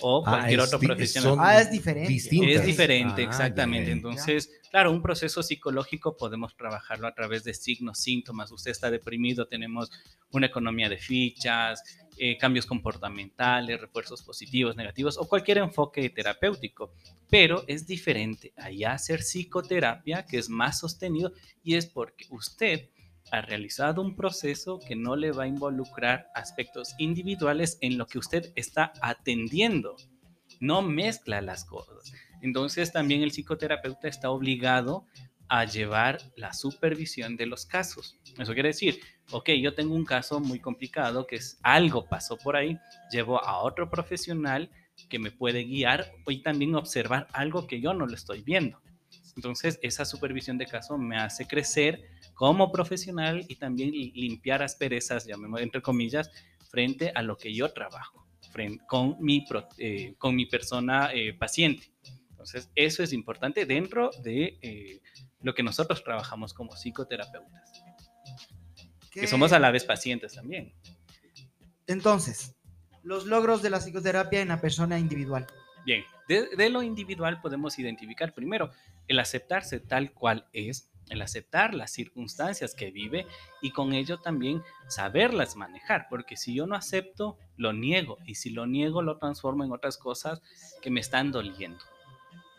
o 0.00 0.24
Ah, 0.26 0.30
cualquier 0.30 0.60
otro 0.60 0.80
profesional. 0.80 1.36
Ah, 1.38 1.60
es 1.60 1.70
diferente. 1.70 2.08
distintas. 2.08 2.54
Es 2.56 2.66
diferente, 2.66 3.22
Ah, 3.22 3.24
exactamente. 3.26 3.92
Entonces, 3.92 4.50
claro, 4.70 4.90
un 4.90 5.02
proceso 5.02 5.42
psicológico 5.42 6.16
podemos 6.16 6.56
trabajarlo 6.56 7.06
a 7.06 7.14
través 7.14 7.44
de 7.44 7.52
signos, 7.54 7.98
síntomas. 7.98 8.50
Usted 8.50 8.70
está 8.70 8.90
deprimido, 8.90 9.46
tenemos 9.46 9.90
una 10.30 10.46
economía 10.46 10.88
de 10.88 10.96
fichas, 10.96 11.82
eh, 12.16 12.36
cambios 12.38 12.66
comportamentales, 12.66 13.80
refuerzos 13.80 14.22
positivos, 14.22 14.76
negativos 14.76 15.18
o 15.18 15.28
cualquier 15.28 15.58
enfoque 15.58 16.08
terapéutico. 16.10 16.92
Pero 17.30 17.64
es 17.66 17.86
diferente 17.86 18.52
allá 18.56 18.92
hacer 18.92 19.20
psicoterapia, 19.20 20.24
que 20.24 20.38
es 20.38 20.48
más 20.48 20.78
sostenido, 20.78 21.32
y 21.62 21.74
es 21.74 21.86
porque 21.86 22.26
usted 22.30 22.90
ha 23.30 23.40
realizado 23.40 24.02
un 24.02 24.14
proceso 24.16 24.78
que 24.86 24.96
no 24.96 25.16
le 25.16 25.32
va 25.32 25.44
a 25.44 25.48
involucrar 25.48 26.28
aspectos 26.34 26.94
individuales 26.98 27.78
en 27.80 27.96
lo 27.96 28.06
que 28.06 28.18
usted 28.18 28.52
está 28.56 28.92
atendiendo 29.00 29.96
no 30.62 30.80
mezcla 30.80 31.40
las 31.40 31.64
cosas. 31.64 32.12
Entonces 32.40 32.92
también 32.92 33.22
el 33.22 33.32
psicoterapeuta 33.32 34.06
está 34.06 34.30
obligado 34.30 35.06
a 35.52 35.66
llevar 35.66 36.18
la 36.34 36.54
supervisión 36.54 37.36
de 37.36 37.44
los 37.44 37.66
casos. 37.66 38.18
Eso 38.38 38.54
quiere 38.54 38.70
decir, 38.70 39.00
ok, 39.32 39.50
yo 39.60 39.74
tengo 39.74 39.94
un 39.94 40.06
caso 40.06 40.40
muy 40.40 40.58
complicado 40.58 41.26
que 41.26 41.36
es 41.36 41.58
algo 41.62 42.06
pasó 42.06 42.38
por 42.38 42.56
ahí, 42.56 42.78
llevo 43.10 43.44
a 43.44 43.58
otro 43.58 43.90
profesional 43.90 44.70
que 45.10 45.18
me 45.18 45.30
puede 45.30 45.64
guiar 45.64 46.10
y 46.26 46.40
también 46.40 46.74
observar 46.74 47.28
algo 47.34 47.66
que 47.66 47.82
yo 47.82 47.92
no 47.92 48.06
lo 48.06 48.14
estoy 48.14 48.40
viendo. 48.40 48.80
Entonces, 49.36 49.78
esa 49.82 50.06
supervisión 50.06 50.56
de 50.56 50.64
caso 50.64 50.96
me 50.96 51.18
hace 51.18 51.46
crecer 51.46 52.00
como 52.32 52.72
profesional 52.72 53.44
y 53.46 53.56
también 53.56 53.90
limpiar 53.90 54.62
asperezas, 54.62 55.26
llamémoslo 55.26 55.64
entre 55.64 55.82
comillas, 55.82 56.30
frente 56.70 57.12
a 57.14 57.22
lo 57.22 57.36
que 57.36 57.52
yo 57.52 57.70
trabajo, 57.74 58.26
frente, 58.52 58.82
con, 58.86 59.18
mi, 59.20 59.44
eh, 59.76 60.14
con 60.16 60.34
mi 60.34 60.46
persona 60.46 61.10
eh, 61.12 61.34
paciente. 61.34 61.92
Entonces, 62.30 62.70
eso 62.74 63.02
es 63.02 63.12
importante 63.12 63.66
dentro 63.66 64.10
de 64.24 64.58
eh, 64.62 65.00
lo 65.42 65.54
que 65.54 65.62
nosotros 65.62 66.02
trabajamos 66.02 66.54
como 66.54 66.72
psicoterapeutas. 66.72 67.84
Que 69.10 69.26
somos 69.26 69.52
a 69.52 69.58
la 69.58 69.70
vez 69.70 69.84
pacientes 69.84 70.34
también. 70.34 70.74
Entonces, 71.86 72.56
los 73.02 73.26
logros 73.26 73.62
de 73.62 73.70
la 73.70 73.78
psicoterapia 73.78 74.40
en 74.40 74.48
la 74.48 74.60
persona 74.60 74.98
individual. 74.98 75.46
Bien, 75.84 76.04
de, 76.28 76.70
lo 76.70 76.82
individual 76.82 77.40
podemos 77.40 77.78
identificar 77.78 78.32
primero 78.32 78.70
el 79.08 79.18
aceptarse 79.18 79.80
tal 79.80 80.12
cual 80.12 80.46
es, 80.52 80.92
el 81.08 81.20
aceptar 81.20 81.74
las 81.74 81.90
circunstancias 81.90 82.74
que 82.74 82.92
vive 82.92 83.26
y 83.60 83.72
con 83.72 83.92
ello 83.92 84.18
también 84.18 84.62
saberlas 84.88 85.56
manejar, 85.56 86.06
porque 86.08 86.36
si 86.36 86.54
yo 86.54 86.66
no 86.66 86.76
acepto, 86.76 87.36
lo 87.56 87.72
niego 87.72 88.18
y 88.26 88.36
si 88.36 88.50
lo 88.50 88.66
niego, 88.66 89.02
lo 89.02 89.18
transformo 89.18 89.64
en 89.64 89.72
otras 89.72 89.98
cosas 89.98 90.40
que 90.80 90.90
me 90.90 91.00
están 91.00 91.32
doliendo. 91.32 91.84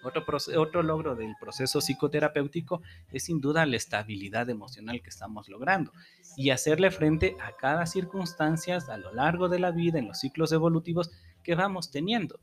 Otro, 0.04 0.26
otro 0.58 0.84
logro 0.84 1.16
del 1.16 1.34
proceso 1.40 1.80
psicoterapéutico 1.80 2.82
es 3.12 3.24
sin 3.24 3.40
duda 3.42 3.66
la 3.66 3.78
estabilidad 3.78 4.50
emocional 4.50 5.02
que 5.02 5.10
estamos 5.10 5.50
logrando 5.50 5.92
y 6.36 6.50
hacerle 6.50 6.92
frente 6.92 7.36
a 7.42 7.56
cada 7.56 7.86
circunstancia 7.86 8.78
a 8.88 8.98
lo 8.98 9.14
largo 9.14 9.50
de 9.50 9.60
la 9.60 9.72
vida 9.72 10.00
en 10.00 10.08
los 10.08 10.20
ciclos 10.20 10.52
evolutivos 10.52 11.12
que 11.44 11.56
vamos 11.56 11.92
teniendo 11.92 12.40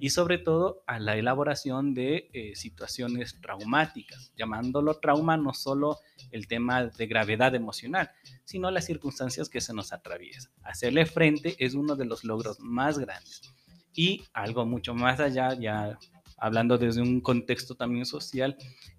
y 0.00 0.10
sobre 0.10 0.38
todo 0.38 0.82
a 0.86 0.98
la 0.98 1.16
elaboración 1.16 1.92
de 1.92 2.30
eh, 2.32 2.56
situaciones 2.56 3.38
traumáticas, 3.42 4.32
llamándolo 4.34 4.94
trauma 4.98 5.36
no 5.36 5.52
solo 5.52 5.98
el 6.30 6.48
tema 6.48 6.86
de 6.86 7.06
gravedad 7.06 7.54
emocional, 7.54 8.10
sino 8.44 8.70
las 8.70 8.86
circunstancias 8.86 9.50
que 9.50 9.60
se 9.60 9.74
nos 9.74 9.92
atraviesan. 9.92 10.50
Hacerle 10.62 11.04
frente 11.04 11.54
es 11.58 11.74
uno 11.74 11.96
de 11.96 12.06
los 12.06 12.24
logros 12.24 12.58
más 12.60 12.98
grandes. 12.98 13.42
Y 13.92 14.24
algo 14.32 14.64
mucho 14.64 14.94
más 14.94 15.20
allá, 15.20 15.52
ya 15.52 15.98
hablando 16.40 16.78
desde 16.78 17.02
un 17.02 17.20
contexto 17.20 17.76
también 17.76 18.06
social, 18.06 18.56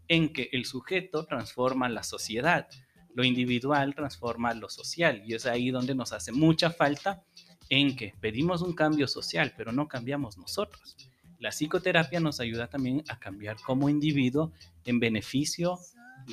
en 0.08 0.32
que 0.32 0.50
el 0.54 0.66
sujeto 0.66 1.26
transforma 1.26 1.90
la 1.90 2.04
sociedad, 2.04 2.68
lo 3.14 3.24
individual 3.24 3.96
transforma 3.96 4.54
lo 4.54 4.70
social, 4.70 5.24
y 5.26 5.34
es 5.34 5.46
ahí 5.46 5.72
donde 5.72 5.96
nos 5.96 6.14
hace 6.14 6.32
mucha 6.32 6.70
falta 6.70 7.24
en 7.70 7.96
que 7.96 8.14
pedimos 8.22 8.62
un 8.62 8.74
cambio 8.74 9.08
social, 9.08 9.54
pero 9.58 9.72
no 9.72 9.88
cambiamos 9.88 10.38
nosotros. 10.38 10.96
La 11.40 11.50
psicoterapia 11.50 12.20
nos 12.20 12.40
ayuda 12.40 12.68
también 12.68 13.04
a 13.10 13.18
cambiar 13.18 13.58
como 13.66 13.90
individuo 13.90 14.52
en 14.86 15.00
beneficio 15.00 15.80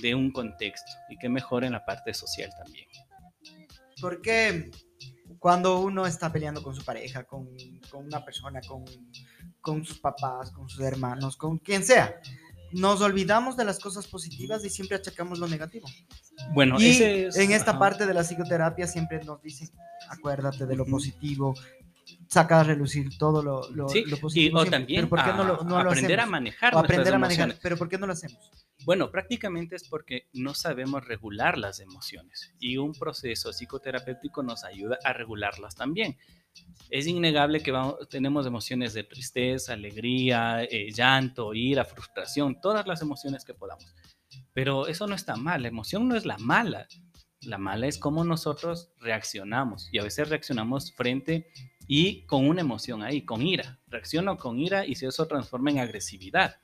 de 0.02 0.14
un 0.14 0.30
contexto 0.30 0.92
y 1.08 1.16
que 1.16 1.30
mejore 1.30 1.66
en 1.66 1.72
la 1.72 1.84
parte 1.84 2.12
social 2.12 2.50
también. 2.62 2.86
Porque 4.00 4.70
cuando 5.38 5.80
uno 5.80 6.06
está 6.06 6.30
peleando 6.30 6.62
con 6.62 6.74
su 6.74 6.84
pareja, 6.84 7.24
con, 7.24 7.48
con 7.90 8.04
una 8.04 8.24
persona, 8.24 8.60
con 8.60 8.84
con 9.60 9.84
sus 9.84 9.98
papás, 9.98 10.50
con 10.50 10.68
sus 10.68 10.80
hermanos, 10.80 11.36
con 11.36 11.58
quien 11.58 11.84
sea. 11.84 12.20
Nos 12.72 13.00
olvidamos 13.00 13.56
de 13.56 13.64
las 13.64 13.78
cosas 13.78 14.06
positivas 14.06 14.64
y 14.64 14.70
siempre 14.70 14.96
achacamos 14.96 15.38
lo 15.38 15.48
negativo. 15.48 15.88
Bueno, 16.52 16.76
y 16.78 17.00
en 17.02 17.52
esta 17.52 17.78
parte 17.78 18.06
de 18.06 18.14
la 18.14 18.22
psicoterapia 18.22 18.86
siempre 18.86 19.24
nos 19.24 19.40
dicen, 19.42 19.70
acuérdate 20.10 20.66
de 20.66 20.76
lo 20.76 20.84
positivo, 20.84 21.54
saca 22.26 22.60
a 22.60 22.64
relucir 22.64 23.16
todo 23.18 23.42
lo, 23.42 23.70
lo, 23.70 23.86
positivo. 24.20 24.62
Y, 24.62 24.66
o 24.66 24.70
también 24.70 25.08
¿por 25.08 25.22
qué 25.22 25.32
no 25.32 25.44
lo, 25.44 25.64
no 25.64 25.78
aprender 25.78 26.20
a 26.20 26.26
manejar. 26.26 26.76
aprender 26.76 27.14
a 27.14 27.18
manejar, 27.18 27.56
pero 27.62 27.76
¿por 27.76 27.88
qué 27.88 27.98
no 27.98 28.06
lo 28.06 28.12
hacemos? 28.12 28.50
Bueno, 28.84 29.10
prácticamente 29.10 29.76
es 29.76 29.88
porque 29.88 30.28
no 30.32 30.54
sabemos 30.54 31.06
regular 31.06 31.58
las 31.58 31.80
emociones 31.80 32.54
y 32.58 32.76
un 32.76 32.92
proceso 32.92 33.52
psicoterapéutico 33.52 34.42
nos 34.42 34.64
ayuda 34.64 34.98
a 35.04 35.12
regularlas 35.12 35.74
también 35.74 36.16
es 36.90 37.06
innegable 37.06 37.62
que 37.62 37.72
tenemos 38.08 38.46
emociones 38.46 38.94
de 38.94 39.04
tristeza, 39.04 39.74
alegría, 39.74 40.64
eh, 40.64 40.90
llanto, 40.92 41.52
ira, 41.54 41.84
frustración, 41.84 42.60
todas 42.60 42.86
las 42.86 43.02
emociones 43.02 43.44
que 43.44 43.54
podamos. 43.54 43.94
Pero 44.52 44.86
eso 44.86 45.06
no 45.06 45.14
está 45.14 45.36
mal, 45.36 45.62
la 45.62 45.68
emoción 45.68 46.08
no 46.08 46.16
es 46.16 46.24
la 46.24 46.38
mala. 46.38 46.86
La 47.42 47.58
mala 47.58 47.86
es 47.86 47.98
cómo 47.98 48.24
nosotros 48.24 48.90
reaccionamos 48.98 49.88
y 49.92 49.98
a 49.98 50.02
veces 50.02 50.28
reaccionamos 50.28 50.92
frente 50.92 51.46
y 51.86 52.26
con 52.26 52.48
una 52.48 52.62
emoción 52.62 53.02
ahí, 53.02 53.24
con 53.24 53.42
ira. 53.42 53.78
Reacciono 53.86 54.36
con 54.36 54.58
ira 54.58 54.84
y 54.84 54.96
si 54.96 55.06
eso 55.06 55.26
transforma 55.26 55.70
en 55.70 55.78
agresividad. 55.78 56.56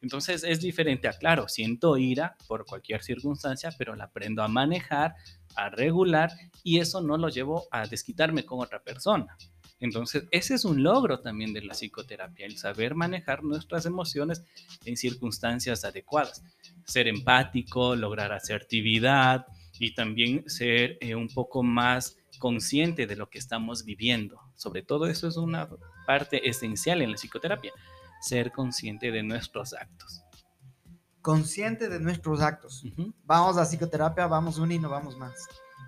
Entonces 0.00 0.42
es 0.42 0.60
diferente 0.60 1.08
a, 1.08 1.12
claro, 1.12 1.48
siento 1.48 1.96
ira 1.96 2.36
por 2.48 2.66
cualquier 2.66 3.02
circunstancia, 3.02 3.70
pero 3.78 3.94
la 3.94 4.04
aprendo 4.04 4.42
a 4.42 4.48
manejar, 4.48 5.14
a 5.56 5.70
regular 5.70 6.30
y 6.62 6.78
eso 6.78 7.00
no 7.00 7.16
lo 7.16 7.28
llevo 7.28 7.66
a 7.70 7.86
desquitarme 7.86 8.44
con 8.44 8.60
otra 8.60 8.82
persona. 8.82 9.36
Entonces, 9.82 10.24
ese 10.30 10.54
es 10.54 10.64
un 10.64 10.84
logro 10.84 11.20
también 11.20 11.52
de 11.52 11.60
la 11.60 11.74
psicoterapia, 11.74 12.46
el 12.46 12.56
saber 12.56 12.94
manejar 12.94 13.42
nuestras 13.42 13.84
emociones 13.84 14.44
en 14.84 14.96
circunstancias 14.96 15.84
adecuadas. 15.84 16.44
Ser 16.84 17.08
empático, 17.08 17.96
lograr 17.96 18.32
asertividad 18.32 19.44
y 19.80 19.92
también 19.94 20.48
ser 20.48 20.98
eh, 21.00 21.16
un 21.16 21.28
poco 21.28 21.64
más 21.64 22.16
consciente 22.38 23.08
de 23.08 23.16
lo 23.16 23.28
que 23.28 23.38
estamos 23.38 23.84
viviendo. 23.84 24.40
Sobre 24.54 24.82
todo 24.82 25.06
eso 25.06 25.26
es 25.26 25.36
una 25.36 25.68
parte 26.06 26.48
esencial 26.48 27.02
en 27.02 27.10
la 27.10 27.16
psicoterapia, 27.16 27.72
ser 28.20 28.52
consciente 28.52 29.10
de 29.10 29.24
nuestros 29.24 29.74
actos. 29.74 30.21
Consciente 31.22 31.88
de 31.88 32.00
nuestros 32.00 32.40
actos. 32.40 32.84
Vamos 33.24 33.56
a 33.56 33.64
psicoterapia, 33.64 34.26
vamos 34.26 34.58
uno 34.58 34.72
y 34.72 34.78
no 34.78 34.90
vamos 34.90 35.16
más. 35.16 35.32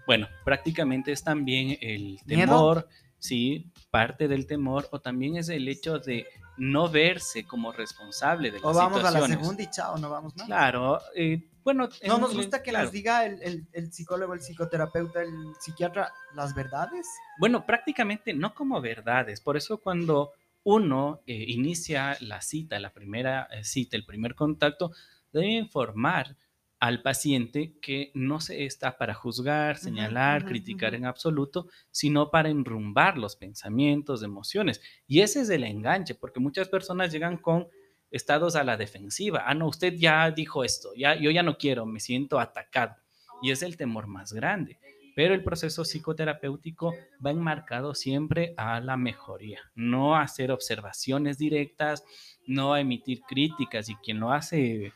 Bueno, 0.07 0.29
prácticamente 0.45 1.13
es 1.13 1.23
también 1.23 1.77
el 1.81 2.21
temor, 2.27 2.89
sí, 3.19 3.73
parte 3.91 4.29
del 4.29 4.47
temor, 4.47 4.89
o 4.93 5.01
también 5.01 5.37
es 5.37 5.49
el 5.49 5.67
hecho 5.69 5.99
de 5.99 6.27
no 6.57 6.89
verse 6.89 7.45
como 7.45 7.73
responsable 7.73 8.51
de 8.51 8.61
las 8.61 8.65
O 8.65 8.73
vamos 8.73 9.03
a 9.03 9.11
la 9.11 9.27
segunda 9.27 9.63
y 9.63 9.71
chao, 9.71 9.99
no 9.99 10.09
vamos 10.09 10.37
más. 10.37 10.47
Claro, 10.47 11.01
eh, 11.17 11.51
bueno. 11.65 11.89
¿No 12.07 12.19
nos 12.19 12.35
gusta 12.35 12.63
que 12.63 12.71
nos 12.71 12.93
diga 12.93 13.27
el, 13.27 13.67
el, 13.73 13.93
psicólogo, 13.93 14.35
el 14.35 14.41
psicoterapeuta, 14.41 15.23
el 15.23 15.33
psiquiatra 15.59 16.13
las 16.35 16.55
verdades? 16.55 17.07
Bueno, 17.39 17.67
prácticamente 17.67 18.35
no 18.35 18.55
como 18.55 18.81
verdades, 18.81 19.41
por 19.41 19.57
eso 19.57 19.79
cuando 19.79 20.33
uno 20.65 21.21
eh, 21.27 21.45
inicia 21.49 22.17
la 22.21 22.41
cita, 22.41 22.79
la 22.79 22.93
primera 22.93 23.49
eh, 23.51 23.65
cita, 23.65 23.97
el 23.97 24.05
primer 24.05 24.35
contacto, 24.35 24.93
debe 25.41 25.53
informar 25.53 26.37
al 26.81 27.01
paciente 27.01 27.79
que 27.81 28.11
no 28.15 28.41
se 28.41 28.67
está 28.67 28.99
para 28.99 29.15
juzgar, 29.15 29.79
señalar, 29.79 30.45
criticar 30.45 30.95
en 30.95 31.07
absoluto, 31.07 31.69
sino 31.91 32.31
para 32.31 32.51
enrumbar 32.51 33.17
los 33.17 33.37
pensamientos, 33.37 34.23
emociones. 34.23 34.83
Y 35.07 35.21
ese 35.21 35.41
es 35.41 35.49
el 35.49 35.65
enganche, 35.65 36.15
porque 36.15 36.41
muchas 36.41 36.69
personas 36.69 37.11
llegan 37.11 37.39
con 37.39 37.69
estados 38.11 38.55
a 38.55 38.65
la 38.65 38.77
defensiva. 38.77 39.45
Ah, 39.47 39.55
no, 39.55 39.67
usted 39.67 39.95
ya 39.95 40.31
dijo 40.31 40.63
esto, 40.63 40.91
ya, 40.95 41.15
yo 41.15 41.31
ya 41.31 41.43
no 41.43 41.57
quiero, 41.57 41.87
me 41.87 42.01
siento 42.01 42.39
atacado. 42.39 42.97
Y 43.41 43.51
es 43.51 43.63
el 43.63 43.79
temor 43.79 44.07
más 44.07 44.35
grande. 44.35 44.79
Pero 45.17 45.33
el 45.33 45.43
proceso 45.43 45.85
psicoterapéutico 45.85 46.93
va 47.25 47.31
enmarcado 47.31 47.95
siempre 47.95 48.53
a 48.57 48.81
la 48.81 48.97
mejoría, 48.97 49.61
no 49.75 50.17
a 50.17 50.23
hacer 50.23 50.51
observaciones 50.51 51.39
directas, 51.39 52.05
no 52.47 52.75
a 52.75 52.81
emitir 52.81 53.23
críticas 53.23 53.89
y 53.89 53.95
quien 53.97 54.21
lo 54.21 54.33
hace 54.33 54.93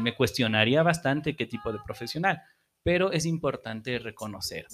me 0.00 0.14
cuestionaría 0.14 0.82
bastante 0.82 1.36
qué 1.36 1.46
tipo 1.46 1.72
de 1.72 1.78
profesional, 1.84 2.42
pero 2.82 3.12
es 3.12 3.26
importante 3.26 3.98
reconocer 3.98 4.66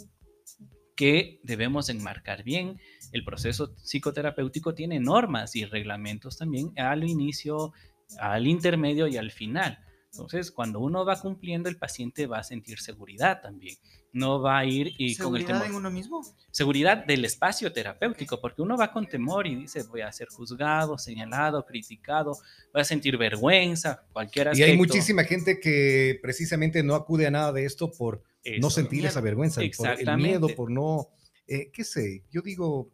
que 0.97 1.41
debemos 1.43 1.89
enmarcar 1.91 2.43
bien. 2.43 2.81
El 3.13 3.25
proceso 3.25 3.75
psicoterapéutico 3.77 4.75
tiene 4.75 4.99
normas 4.99 5.55
y 5.55 5.65
reglamentos 5.65 6.39
también 6.39 6.73
al 6.77 7.05
inicio, 7.05 7.73
al 8.19 8.47
intermedio 8.47 9.07
y 9.07 9.19
al 9.19 9.31
final. 9.31 9.79
Entonces, 10.13 10.51
cuando 10.51 10.81
uno 10.81 11.05
va 11.05 11.21
cumpliendo, 11.21 11.69
el 11.69 11.77
paciente 11.77 12.27
va 12.27 12.39
a 12.39 12.45
sentir 12.45 12.79
seguridad 12.79 13.43
también. 13.43 13.77
No 14.17 14.41
va 14.41 14.59
a 14.59 14.65
ir 14.65 14.95
y 14.97 15.15
con 15.15 15.37
el 15.37 15.45
temor. 15.45 15.67
en 15.67 15.75
uno 15.75 15.91
mismo? 15.91 16.23
Seguridad 16.51 17.05
del 17.05 17.27
espacio 17.27 17.71
terapéutico, 17.71 18.41
porque 18.41 18.63
uno 18.63 18.75
va 18.75 18.91
con 18.91 19.07
temor 19.07 19.47
y 19.47 19.55
dice, 19.55 19.83
voy 19.83 20.01
a 20.01 20.11
ser 20.11 20.29
juzgado, 20.29 20.97
señalado, 20.97 21.67
criticado, 21.67 22.39
voy 22.73 22.81
a 22.81 22.85
sentir 22.85 23.19
vergüenza, 23.19 24.07
cualquier 24.15 24.49
aspecto. 24.49 24.67
Y 24.67 24.71
hay 24.71 24.77
muchísima 24.79 25.25
gente 25.25 25.61
que 25.61 26.19
precisamente 26.23 26.83
no 26.83 26.95
acude 26.95 27.27
a 27.27 27.31
nada 27.31 27.53
de 27.53 27.67
esto 27.67 27.93
por 27.93 28.23
no 28.59 28.71
sentir 28.71 29.05
esa 29.05 29.21
vergüenza, 29.21 29.61
por 29.77 29.89
el 29.89 30.17
miedo, 30.17 30.49
por 30.49 30.71
no, 30.71 31.09
eh, 31.47 31.71
qué 31.71 31.85
sé, 31.85 32.25
yo 32.31 32.41
digo, 32.41 32.91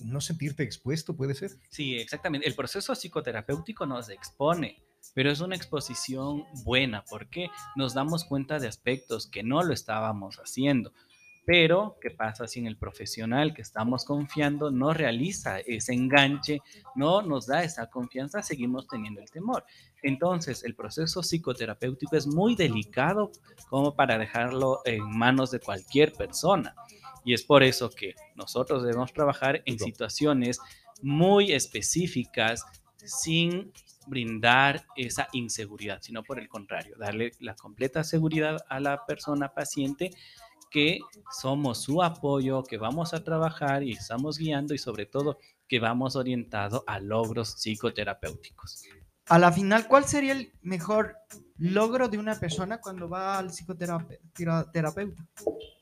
no 0.00 0.22
sentirte 0.22 0.62
expuesto, 0.62 1.14
puede 1.14 1.34
ser. 1.34 1.50
Sí, 1.68 1.96
exactamente. 1.98 2.48
El 2.48 2.54
proceso 2.54 2.94
psicoterapéutico 2.94 3.84
nos 3.84 4.08
expone 4.08 4.87
pero 5.14 5.30
es 5.30 5.40
una 5.40 5.56
exposición 5.56 6.44
buena 6.64 7.04
porque 7.08 7.50
nos 7.76 7.94
damos 7.94 8.24
cuenta 8.24 8.58
de 8.58 8.68
aspectos 8.68 9.26
que 9.26 9.42
no 9.42 9.62
lo 9.62 9.72
estábamos 9.74 10.36
haciendo. 10.36 10.92
Pero, 11.48 11.96
¿qué 12.02 12.10
pasa 12.10 12.46
si 12.46 12.60
en 12.60 12.66
el 12.66 12.76
profesional 12.76 13.54
que 13.54 13.62
estamos 13.62 14.04
confiando 14.04 14.70
no 14.70 14.92
realiza 14.92 15.60
ese 15.60 15.94
enganche, 15.94 16.60
no 16.94 17.22
nos 17.22 17.46
da 17.46 17.64
esa 17.64 17.88
confianza, 17.88 18.42
seguimos 18.42 18.86
teniendo 18.86 19.22
el 19.22 19.30
temor? 19.30 19.64
Entonces, 20.02 20.62
el 20.62 20.74
proceso 20.74 21.22
psicoterapéutico 21.22 22.16
es 22.16 22.26
muy 22.26 22.54
delicado 22.54 23.32
como 23.70 23.96
para 23.96 24.18
dejarlo 24.18 24.80
en 24.84 25.08
manos 25.08 25.50
de 25.50 25.60
cualquier 25.60 26.12
persona. 26.12 26.74
Y 27.24 27.32
es 27.32 27.44
por 27.44 27.62
eso 27.62 27.88
que 27.88 28.14
nosotros 28.34 28.82
debemos 28.82 29.14
trabajar 29.14 29.62
en 29.64 29.78
situaciones 29.78 30.60
muy 31.00 31.52
específicas 31.52 32.64
sin 32.96 33.72
brindar 34.08 34.86
esa 34.96 35.28
inseguridad, 35.32 36.00
sino 36.02 36.22
por 36.22 36.38
el 36.38 36.48
contrario, 36.48 36.96
darle 36.98 37.32
la 37.40 37.54
completa 37.54 38.04
seguridad 38.04 38.64
a 38.68 38.80
la 38.80 39.04
persona 39.06 39.52
paciente 39.54 40.10
que 40.70 41.00
somos 41.30 41.82
su 41.82 42.02
apoyo, 42.02 42.62
que 42.62 42.78
vamos 42.78 43.14
a 43.14 43.24
trabajar 43.24 43.82
y 43.82 43.92
estamos 43.92 44.38
guiando 44.38 44.74
y 44.74 44.78
sobre 44.78 45.06
todo 45.06 45.38
que 45.66 45.80
vamos 45.80 46.16
orientado 46.16 46.84
a 46.86 46.98
logros 46.98 47.54
psicoterapéuticos. 47.58 48.84
A 49.26 49.38
la 49.38 49.52
final, 49.52 49.86
¿cuál 49.86 50.04
sería 50.04 50.32
el 50.32 50.52
mejor 50.62 51.16
logro 51.58 52.08
de 52.08 52.16
una 52.16 52.40
persona 52.40 52.80
cuando 52.80 53.10
va 53.10 53.38
al 53.38 53.50
psicoterapeuta? 53.50 55.26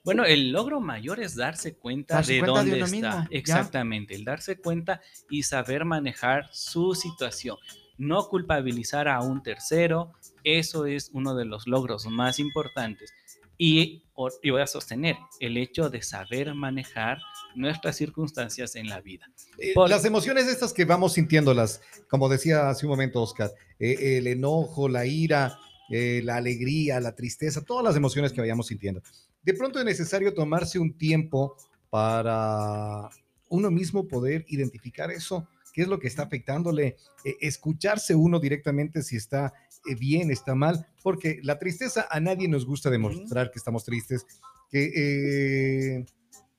Bueno, 0.04 0.25
el 0.25 0.50
logro 0.50 0.80
mayor 0.80 1.21
es 1.21 1.37
darse 1.37 1.76
cuenta 1.76 2.23
de 2.23 2.40
dónde 2.40 2.80
está. 2.80 3.28
Exactamente, 3.30 4.16
el 4.16 4.25
darse 4.25 4.56
cuenta 4.56 5.00
y 5.30 5.45
saber 5.45 5.85
manejar 5.85 6.49
su 6.52 6.95
situación. 6.95 7.56
No 7.98 8.28
culpabilizar 8.28 9.08
a 9.08 9.20
un 9.20 9.42
tercero, 9.42 10.12
eso 10.44 10.86
es 10.86 11.10
uno 11.12 11.34
de 11.34 11.44
los 11.44 11.66
logros 11.66 12.06
más 12.06 12.38
importantes. 12.38 13.12
Y, 13.58 14.02
voy 14.14 14.60
a 14.60 14.66
sostener 14.66 15.16
el 15.40 15.56
hecho 15.56 15.88
de 15.88 16.02
saber 16.02 16.54
manejar 16.54 17.18
nuestras 17.54 17.96
circunstancias 17.96 18.76
en 18.76 18.88
la 18.88 19.00
vida. 19.00 19.30
Eh, 19.58 19.74
las 19.88 20.04
emociones 20.04 20.46
estas 20.46 20.72
que 20.72 20.84
vamos 20.84 21.14
sintiéndolas, 21.14 21.80
como 22.08 22.28
decía 22.28 22.68
hace 22.68 22.86
un 22.86 22.90
momento 22.90 23.22
Oscar, 23.22 23.50
eh, 23.78 24.18
el 24.18 24.26
enojo, 24.26 24.88
la 24.88 25.06
ira, 25.06 25.58
eh, 25.88 26.20
la 26.24 26.36
alegría, 26.36 27.00
la 27.00 27.14
tristeza, 27.14 27.62
todas 27.62 27.84
las 27.84 27.96
emociones 27.96 28.32
que 28.32 28.40
vayamos 28.40 28.66
sintiendo. 28.66 29.02
De 29.42 29.54
pronto 29.54 29.78
es 29.78 29.84
necesario 29.84 30.34
tomarse 30.34 30.78
un 30.78 30.96
tiempo 30.98 31.56
para 31.90 33.08
uno 33.48 33.70
mismo 33.70 34.08
poder 34.08 34.44
identificar 34.48 35.10
eso, 35.10 35.48
qué 35.76 35.83
es 35.83 35.88
lo 35.88 35.99
que 35.99 36.09
está 36.09 36.23
afectándole, 36.23 36.97
escucharse 37.23 38.14
uno 38.14 38.40
directamente 38.40 39.02
si 39.02 39.16
está 39.16 39.52
eh, 39.87 39.95
bien, 39.95 40.30
está 40.30 40.54
mal, 40.54 40.87
porque 41.02 41.38
la 41.42 41.59
tristeza 41.59 42.09
a 42.11 42.18
nadie 42.18 42.49
nos 42.49 42.64
gusta 42.64 42.88
demostrar 42.88 43.50
que 43.50 43.59
estamos 43.59 43.85
tristes, 43.85 44.25
que 44.71 45.99
eh, 45.99 46.06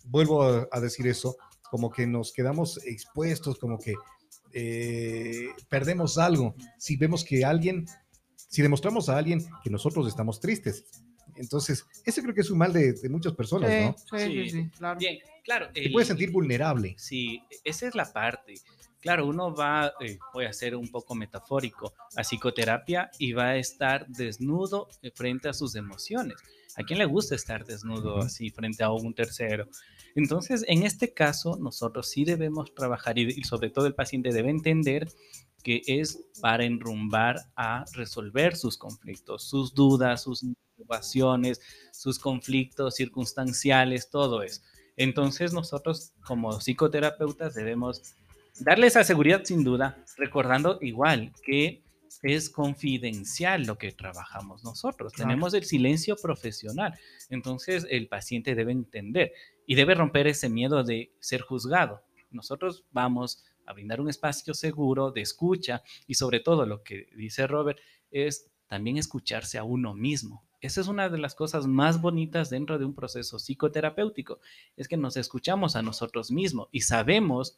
vuelvo 0.05 0.67
a, 0.71 0.79
decir 0.79 1.07
eso, 1.07 1.35
como 1.71 1.89
que 1.89 2.05
nos 2.05 2.31
quedamos 2.31 2.79
expuestos, 2.85 3.57
como 3.57 3.79
que 3.79 3.95
eh, 4.53 5.47
perdemos 5.67 6.19
algo 6.19 6.53
si 6.77 6.95
vemos 6.95 7.25
que 7.25 7.43
alguien, 7.43 7.87
si 8.35 8.61
demostramos 8.61 9.09
a 9.09 9.17
alguien 9.17 9.43
que 9.63 9.71
nosotros 9.71 10.07
estamos 10.07 10.39
tristes. 10.39 10.85
Entonces, 11.37 11.87
ese 12.05 12.21
creo 12.21 12.35
que 12.35 12.41
es 12.41 12.51
un 12.51 12.59
mal 12.59 12.71
de, 12.71 12.95
muchas 13.09 13.33
personas, 13.33 13.71
¿no? 13.81 13.95
Sí, 14.15 14.25
sí, 14.25 14.49
sí, 14.51 14.69
claro. 14.77 14.99
Bien, 14.99 15.17
claro. 15.43 15.69
Te 15.73 15.89
puedes 15.89 16.07
sentir 16.07 16.29
vulnerable. 16.29 16.93
Sí, 16.99 17.41
esa 17.63 17.87
es 17.87 17.95
la 17.95 18.13
parte 18.13 18.53
claro, 18.99 19.25
uno 19.25 19.53
va, 19.53 19.93
eh, 19.99 20.17
voy 20.33 20.45
a 20.45 20.53
ser 20.53 20.75
un 20.75 20.89
poco 20.89 21.15
metafórico, 21.15 21.93
a 22.15 22.21
psicoterapia 22.23 23.09
y 23.19 23.33
va 23.33 23.49
a 23.49 23.57
estar 23.57 24.07
desnudo 24.07 24.87
eh, 25.01 25.11
frente 25.13 25.49
a 25.49 25.53
sus 25.53 25.75
emociones. 25.75 26.37
¿A 26.75 26.83
quién 26.83 26.99
le 26.99 27.05
gusta 27.05 27.33
estar 27.35 27.65
desnudo 27.65 28.19
así 28.19 28.51
frente 28.51 28.83
a 28.83 28.91
un 28.91 29.13
tercero? 29.13 29.67
Entonces, 30.15 30.63
en 30.67 30.83
este 30.83 31.13
caso, 31.13 31.57
nosotros 31.57 32.09
sí 32.09 32.23
debemos 32.23 32.73
trabajar 32.73 33.17
y, 33.17 33.43
sobre 33.43 33.69
todo 33.69 33.87
el 33.87 33.95
paciente 33.95 34.31
debe 34.31 34.49
entender 34.49 35.07
que 35.63 35.81
es 35.85 36.19
para 36.39 36.65
enrumbar 36.65 37.37
a 37.55 37.83
resolver 37.93 38.55
sus 38.55 38.77
conflictos, 38.77 39.43
sus 39.43 39.73
dudas, 39.73 40.23
sus 40.23 40.45
preocupaciones, 40.75 41.59
sus 41.91 42.19
conflictos 42.19 42.95
circunstanciales, 42.95 44.09
todo 44.09 44.43
eso. 44.43 44.61
Entonces 44.95 45.53
nosotros 45.53 46.13
como 46.25 46.59
psicoterapeutas 46.59 47.53
debemos 47.53 48.15
darle 48.59 48.87
esa 48.87 49.03
seguridad 49.03 49.43
sin 49.43 49.63
duda, 49.63 50.03
recordando 50.17 50.79
igual 50.81 51.33
que 51.43 51.83
es 52.23 52.49
confidencial 52.49 53.63
lo 53.63 53.77
que 53.77 53.91
trabajamos 53.91 54.63
nosotros. 54.63 55.13
Tenemos 55.13 55.53
el 55.53 55.63
silencio 55.63 56.15
profesional. 56.15 56.93
Entonces 57.29 57.85
el 57.89 58.07
paciente 58.07 58.55
debe 58.55 58.71
entender 58.71 59.33
y 59.65 59.75
debe 59.75 59.95
romper 59.95 60.27
ese 60.27 60.49
miedo 60.49 60.83
de 60.83 61.11
ser 61.19 61.41
juzgado. 61.41 62.01
Nosotros 62.31 62.85
vamos 62.91 63.45
a 63.65 63.73
brindar 63.73 64.01
un 64.01 64.09
espacio 64.09 64.53
seguro 64.53 65.11
de 65.11 65.21
escucha 65.21 65.83
y 66.07 66.15
sobre 66.15 66.39
todo 66.39 66.65
lo 66.65 66.83
que 66.83 67.07
dice 67.15 67.47
Robert 67.47 67.79
es 68.11 68.49
también 68.67 68.97
escucharse 68.97 69.57
a 69.57 69.63
uno 69.63 69.93
mismo. 69.93 70.43
Esa 70.59 70.81
es 70.81 70.87
una 70.87 71.09
de 71.09 71.19
las 71.19 71.35
cosas 71.35 71.67
más 71.67 72.01
bonitas 72.01 72.49
dentro 72.49 72.79
de 72.79 72.85
un 72.85 72.95
proceso 72.95 73.37
psicoterapéutico, 73.37 74.39
es 74.75 74.87
que 74.87 74.97
nos 74.97 75.15
escuchamos 75.15 75.75
a 75.75 75.83
nosotros 75.83 76.31
mismos 76.31 76.67
y 76.71 76.81
sabemos 76.81 77.57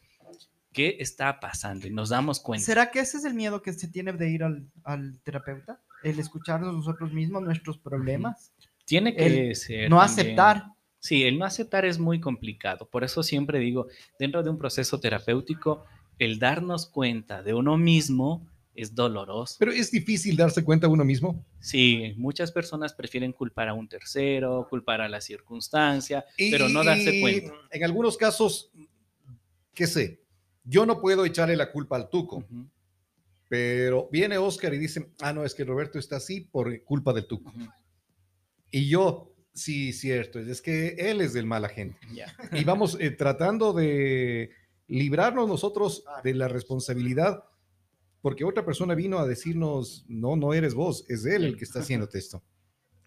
qué 0.73 0.97
está 0.99 1.39
pasando 1.39 1.87
y 1.87 1.91
nos 1.91 2.09
damos 2.09 2.39
cuenta. 2.39 2.65
¿Será 2.65 2.91
que 2.91 2.99
ese 2.99 3.17
es 3.17 3.25
el 3.25 3.33
miedo 3.33 3.61
que 3.61 3.73
se 3.73 3.87
tiene 3.87 4.13
de 4.13 4.29
ir 4.29 4.43
al, 4.43 5.19
terapeuta? 5.23 5.81
El 6.03 6.19
escucharnos 6.19 6.73
nosotros 6.73 7.11
mismos, 7.11 7.41
nuestros 7.41 7.77
problemas. 7.77 8.53
Tiene 8.85 9.15
que 9.15 9.53
ser. 9.55 9.89
No 9.89 10.01
aceptar. 10.01 10.67
Sí, 10.99 11.23
el 11.23 11.39
no 11.39 11.45
aceptar 11.45 11.85
es 11.85 11.97
muy 11.97 12.19
complicado. 12.19 12.89
Por 12.89 13.03
eso 13.03 13.23
siempre 13.23 13.59
digo, 13.59 13.87
dentro 14.19 14.43
de 14.43 14.49
un 14.49 14.57
proceso 14.57 14.99
terapéutico, 14.99 15.85
el 16.17 16.39
darnos 16.39 16.87
cuenta 16.87 17.41
de 17.41 17.53
uno 17.53 17.77
mismo 17.77 18.45
es 18.75 18.95
doloroso. 18.95 19.55
Pero 19.59 19.71
es 19.71 19.91
difícil 19.91 20.35
darse 20.35 20.63
cuenta 20.63 20.87
de 20.87 20.93
uno 20.93 21.03
mismo. 21.03 21.45
Sí, 21.59 22.13
muchas 22.17 22.51
personas 22.51 22.93
prefieren 22.93 23.33
culpar 23.33 23.69
a 23.69 23.73
un 23.73 23.87
tercero, 23.87 24.67
culpar 24.69 25.01
a 25.01 25.09
la 25.09 25.21
circunstancia, 25.21 26.25
pero 26.37 26.69
no 26.69 26.83
darse 26.83 27.19
cuenta. 27.21 27.53
En 27.71 27.83
algunos 27.83 28.17
casos, 28.17 28.71
qué 29.73 29.87
sé, 29.87 30.21
yo 30.63 30.85
no 30.85 30.99
puedo 31.01 31.25
echarle 31.25 31.55
la 31.55 31.71
culpa 31.71 31.95
al 31.95 32.09
Tuco, 32.09 32.43
pero 33.47 34.07
viene 34.11 34.37
Oscar 34.37 34.73
y 34.73 34.77
dice, 34.77 35.11
ah, 35.21 35.33
no, 35.33 35.43
es 35.43 35.55
que 35.55 35.63
Roberto 35.63 35.97
está 35.99 36.17
así 36.17 36.41
por 36.41 36.83
culpa 36.83 37.13
del 37.13 37.25
Tuco. 37.25 37.51
Y 38.71 38.87
yo, 38.87 39.33
sí, 39.53 39.93
cierto, 39.93 40.39
es 40.39 40.61
que 40.61 40.89
él 40.97 41.21
es 41.21 41.33
del 41.33 41.45
mala 41.45 41.69
gente. 41.69 41.99
Y 42.53 42.63
vamos 42.63 42.97
eh, 42.99 43.11
tratando 43.11 43.73
de 43.73 44.51
librarnos 44.87 45.47
nosotros 45.47 46.03
de 46.23 46.33
la 46.33 46.47
responsabilidad, 46.47 47.43
porque 48.21 48.43
otra 48.43 48.65
persona 48.65 48.95
vino 48.95 49.17
a 49.17 49.27
decirnos, 49.27 50.05
no, 50.07 50.35
no 50.35 50.53
eres 50.53 50.73
vos, 50.73 51.05
es 51.09 51.25
él 51.25 51.45
el 51.45 51.57
que 51.57 51.65
está 51.65 51.79
haciéndote 51.81 52.19
esto. 52.19 52.43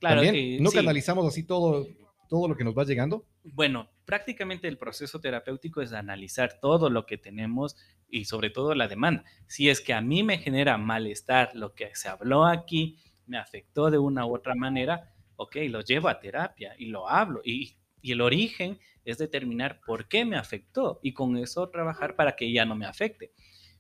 Claro, 0.01 0.23
También, 0.23 0.63
¿no 0.63 0.73
canalizamos 0.73 1.27
así 1.27 1.45
todo, 1.45 1.87
todo 2.33 2.49
lo 2.49 2.57
que 2.57 2.65
nos 2.65 2.73
va 2.73 2.85
llegando? 2.85 3.27
Bueno, 3.45 3.91
prácticamente 4.07 4.67
el 4.67 4.79
proceso 4.79 5.21
terapéutico 5.21 5.83
es 5.83 5.93
analizar 5.93 6.61
todo 6.63 6.89
lo 6.89 7.05
que 7.05 7.19
tenemos 7.19 7.77
y 8.09 8.25
sobre 8.25 8.49
todo 8.49 8.75
la 8.75 8.89
demanda. 8.89 9.23
Si 9.47 9.69
es 9.69 9.83
que 9.83 9.93
a 9.93 10.01
mí 10.01 10.23
me 10.23 10.39
genera 10.39 10.79
malestar 10.79 11.51
lo 11.55 11.75
que 11.75 11.95
se 11.95 12.09
habló 12.09 12.47
aquí, 12.47 12.97
me 13.27 13.37
afectó 13.37 13.91
de 13.91 13.99
una 13.99 14.25
u 14.25 14.35
otra 14.35 14.55
manera, 14.55 15.13
ok, 15.37 15.57
lo 15.69 15.83
llevo 15.83 16.09
a 16.09 16.21
terapia 16.21 16.75
y 16.79 16.87
lo 16.87 17.07
hablo. 17.07 17.43
Y, 17.45 17.77
el 18.03 18.23
origen 18.23 18.79
es 19.05 19.19
determinar 19.19 19.83
por 19.85 20.09
qué 20.09 20.25
me 20.25 20.37
afectó 20.37 21.01
y 21.03 21.13
con 21.13 21.37
eso 21.37 21.69
trabajar 21.69 22.17
para 22.17 22.35
que 22.35 22.51
ya 22.51 22.65
no 22.65 22.75
me 22.75 22.87
afecte. 22.87 23.35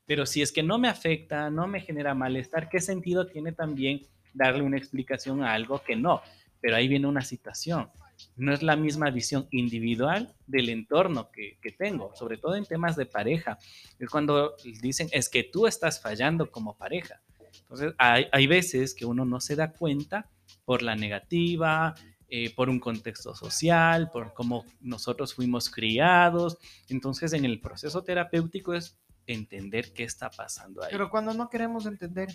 Pero 0.05 0.27
si 0.27 0.43
es 0.43 0.53
que 0.53 0.63
no 0.63 0.79
me 0.79 0.89
afecta, 0.89 1.49
no 1.49 1.67
me 1.69 1.81
genera 1.81 2.15
malestar, 2.15 2.69
¿qué 2.69 2.83
sentido 2.83 3.27
tiene 3.27 3.53
también 3.53 4.03
darle 4.35 4.63
una 4.63 4.77
explicación 4.77 5.43
a 5.43 5.55
algo 5.55 5.83
que 5.83 5.97
no? 5.97 6.21
Pero 6.61 6.77
ahí 6.77 6.87
viene 6.87 7.07
una 7.07 7.23
situación 7.23 7.91
no 8.37 8.53
es 8.53 8.63
la 8.63 8.77
misma 8.77 9.11
visión 9.11 9.47
individual 9.51 10.35
del 10.47 10.69
entorno 10.69 11.31
que, 11.31 11.59
tengo, 11.79 12.15
sobre 12.15 12.39
todo 12.39 12.57
en 12.57 12.65
temas 12.65 12.97
de 12.97 13.07
pareja. 13.07 13.59
Es 13.99 14.09
cuando 14.09 14.55
dicen, 14.81 15.09
es 15.13 15.29
que 15.29 15.45
tú 15.45 15.67
estás 15.67 16.01
fallando 16.01 16.51
como 16.51 16.77
pareja. 16.77 17.21
Entonces, 17.63 17.95
hay, 17.99 18.47
veces 18.47 18.95
que 18.95 19.05
uno 19.05 19.25
no 19.25 19.41
se 19.41 19.57
da 19.57 19.73
cuenta 19.73 20.29
por 20.65 20.83
la 20.83 20.95
negativa, 20.95 21.95
eh, 22.29 22.55
por 22.55 22.69
un 22.69 22.81
contexto 22.81 23.35
social, 23.35 24.11
por 24.11 24.33
cómo 24.33 24.65
nosotros 24.81 25.35
fuimos 25.35 25.71
criados. 25.71 26.59
Entonces, 26.89 27.33
en 27.33 27.45
el 27.45 27.61
proceso 27.61 28.03
terapéutico 28.03 28.75
es 28.75 28.99
entender 29.27 29.93
qué 29.93 30.05
está 30.05 30.31
pasando 30.31 30.83
ahí. 30.83 30.91
Pero 30.91 31.11
cuando 31.11 31.33
no 31.35 31.49
queremos 31.49 31.87
entender, 31.87 32.29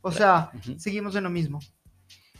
o 0.00 0.12
sea, 0.12 0.50
seguimos 0.76 1.14
en 1.16 1.24
lo 1.24 1.30
mismo. 1.30 1.60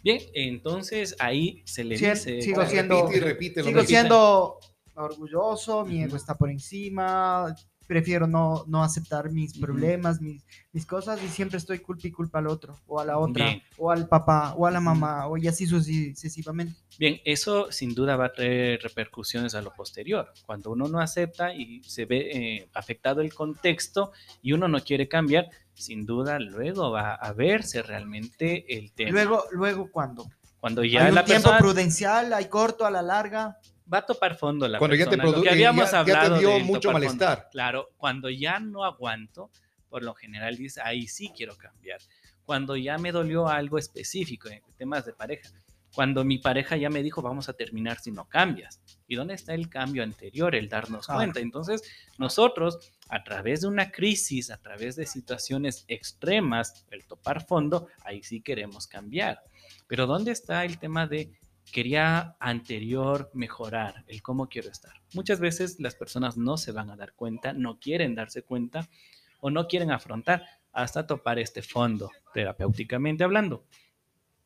Bien, 0.02 0.20
entonces 0.34 1.16
ahí 1.18 1.62
se 1.64 1.84
le 1.84 1.96
dice. 1.96 2.40
Sigo 2.42 2.64
siendo, 2.66 3.08
sigo 3.08 3.82
siendo 3.82 4.58
orgulloso, 4.94 5.84
mi 5.84 6.02
ego 6.02 6.16
está 6.16 6.36
por 6.36 6.50
encima, 6.50 7.54
prefiero 7.88 8.26
no, 8.26 8.64
no 8.68 8.84
aceptar 8.84 9.32
mis 9.32 9.58
problemas, 9.58 10.20
mis, 10.20 10.44
mis 10.72 10.86
cosas 10.86 11.20
y 11.24 11.28
siempre 11.28 11.56
estoy 11.56 11.78
culpa 11.78 12.06
y 12.06 12.12
culpa 12.12 12.38
al 12.38 12.46
otro, 12.46 12.78
o 12.86 13.00
a 13.00 13.04
la 13.04 13.18
otra, 13.18 13.46
Bien. 13.46 13.62
o 13.78 13.90
al 13.90 14.06
papá, 14.06 14.54
o 14.56 14.66
a 14.66 14.70
la 14.70 14.78
mamá, 14.78 15.26
o 15.26 15.38
y 15.38 15.48
así 15.48 15.66
sucesivamente. 15.66 16.78
Bien, 16.98 17.18
eso 17.24 17.72
sin 17.72 17.94
duda 17.94 18.16
va 18.16 18.26
a 18.26 18.32
traer 18.32 18.80
repercusiones 18.82 19.54
a 19.54 19.62
lo 19.62 19.72
posterior. 19.72 20.32
Cuando 20.44 20.70
uno 20.70 20.86
no 20.86 21.00
acepta 21.00 21.54
y 21.54 21.82
se 21.82 22.04
ve 22.04 22.30
eh, 22.30 22.68
afectado 22.74 23.22
el 23.22 23.32
contexto 23.32 24.12
y 24.42 24.52
uno 24.52 24.68
no 24.68 24.80
quiere 24.80 25.08
cambiar, 25.08 25.48
sin 25.72 26.04
duda 26.04 26.38
luego 26.38 26.90
va 26.90 27.14
a 27.14 27.32
verse 27.32 27.82
realmente 27.82 28.76
el 28.76 28.92
tema. 28.92 29.12
Luego, 29.12 29.44
luego 29.50 29.90
cuando 29.90 30.26
Cuando 30.60 30.84
ya 30.84 31.04
hay 31.04 31.08
un 31.08 31.14
la 31.14 31.24
tiempo 31.24 31.44
persona 31.44 31.58
prudencial, 31.58 32.32
hay 32.34 32.48
corto 32.48 32.84
a 32.84 32.90
la 32.90 33.00
larga. 33.00 33.58
Va 33.92 33.98
a 33.98 34.06
topar 34.06 34.36
fondo 34.36 34.66
la 34.68 34.78
Cuando 34.78 34.96
ya 34.96 35.04
te, 35.08 35.16
persona. 35.16 35.36
Lo 35.36 35.42
que 35.42 35.48
eh, 35.48 35.52
habíamos 35.52 35.90
ya- 35.90 35.98
ya 35.98 36.04
te 36.04 36.10
hablado 36.12 36.38
dio 36.38 36.58
mucho 36.60 36.80
topar 36.80 37.02
fondo. 37.02 37.06
malestar. 37.14 37.48
Claro, 37.50 37.88
cuando 37.96 38.28
ya 38.30 38.58
no 38.60 38.84
aguanto, 38.84 39.50
por 39.88 40.02
lo 40.02 40.14
general 40.14 40.56
dice, 40.56 40.80
ahí 40.82 41.06
sí 41.08 41.32
quiero 41.36 41.56
cambiar. 41.56 42.00
Cuando 42.44 42.76
ya 42.76 42.98
me 42.98 43.12
dolió 43.12 43.48
algo 43.48 43.78
específico 43.78 44.48
en 44.48 44.62
temas 44.76 45.04
de 45.06 45.12
pareja. 45.12 45.48
Cuando 45.94 46.22
mi 46.22 46.38
pareja 46.38 46.76
ya 46.76 46.90
me 46.90 47.02
dijo, 47.02 47.22
vamos 47.22 47.48
a 47.48 47.54
terminar 47.54 47.98
si 47.98 48.10
no 48.12 48.28
cambias. 48.28 48.80
¿Y 49.06 49.16
dónde 49.16 49.32
está 49.34 49.54
el 49.54 49.70
cambio 49.70 50.02
anterior, 50.02 50.54
el 50.54 50.68
darnos 50.68 51.06
cuenta? 51.06 51.40
Entonces, 51.40 51.82
nosotros, 52.18 52.92
a 53.08 53.24
través 53.24 53.62
de 53.62 53.68
una 53.68 53.90
crisis, 53.90 54.50
a 54.50 54.58
través 54.58 54.96
de 54.96 55.06
situaciones 55.06 55.86
extremas, 55.88 56.84
el 56.90 57.06
topar 57.06 57.44
fondo, 57.46 57.88
ahí 58.04 58.22
sí 58.22 58.42
queremos 58.42 58.86
cambiar. 58.86 59.42
Pero 59.86 60.06
¿dónde 60.06 60.30
está 60.32 60.64
el 60.66 60.78
tema 60.78 61.06
de 61.06 61.32
quería 61.72 62.36
anterior 62.40 63.30
mejorar, 63.34 64.04
el 64.06 64.22
cómo 64.22 64.48
quiero 64.48 64.70
estar? 64.70 64.92
Muchas 65.14 65.40
veces 65.40 65.80
las 65.80 65.94
personas 65.94 66.36
no 66.36 66.56
se 66.56 66.72
van 66.72 66.90
a 66.90 66.96
dar 66.96 67.14
cuenta, 67.14 67.52
no 67.52 67.78
quieren 67.78 68.14
darse 68.14 68.42
cuenta 68.42 68.88
o 69.40 69.50
no 69.50 69.68
quieren 69.68 69.90
afrontar 69.90 70.44
hasta 70.72 71.06
topar 71.06 71.38
este 71.38 71.62
fondo, 71.62 72.10
terapéuticamente 72.32 73.24
hablando. 73.24 73.64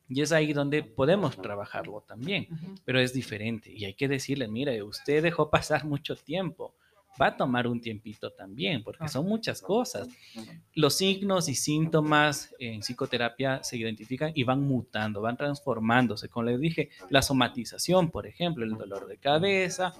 Y 0.09 0.21
es 0.21 0.31
ahí 0.31 0.53
donde 0.53 0.83
podemos 0.83 1.41
trabajarlo 1.41 2.01
también, 2.01 2.47
pero 2.85 2.99
es 2.99 3.13
diferente 3.13 3.71
y 3.71 3.85
hay 3.85 3.93
que 3.93 4.07
decirle, 4.07 4.47
mire, 4.47 4.83
usted 4.83 5.23
dejó 5.23 5.49
pasar 5.49 5.85
mucho 5.85 6.15
tiempo, 6.15 6.75
va 7.21 7.27
a 7.27 7.37
tomar 7.37 7.67
un 7.67 7.79
tiempito 7.79 8.31
también, 8.31 8.83
porque 8.83 9.07
son 9.07 9.25
muchas 9.25 9.61
cosas. 9.61 10.07
Los 10.73 10.95
signos 10.95 11.47
y 11.49 11.55
síntomas 11.55 12.53
en 12.59 12.81
psicoterapia 12.81 13.63
se 13.63 13.77
identifican 13.77 14.31
y 14.33 14.43
van 14.43 14.61
mutando, 14.61 15.21
van 15.21 15.37
transformándose. 15.37 16.29
Como 16.29 16.45
les 16.45 16.59
dije, 16.59 16.89
la 17.09 17.21
somatización, 17.21 18.09
por 18.09 18.27
ejemplo, 18.27 18.65
el 18.65 18.77
dolor 18.77 19.07
de 19.07 19.17
cabeza, 19.17 19.93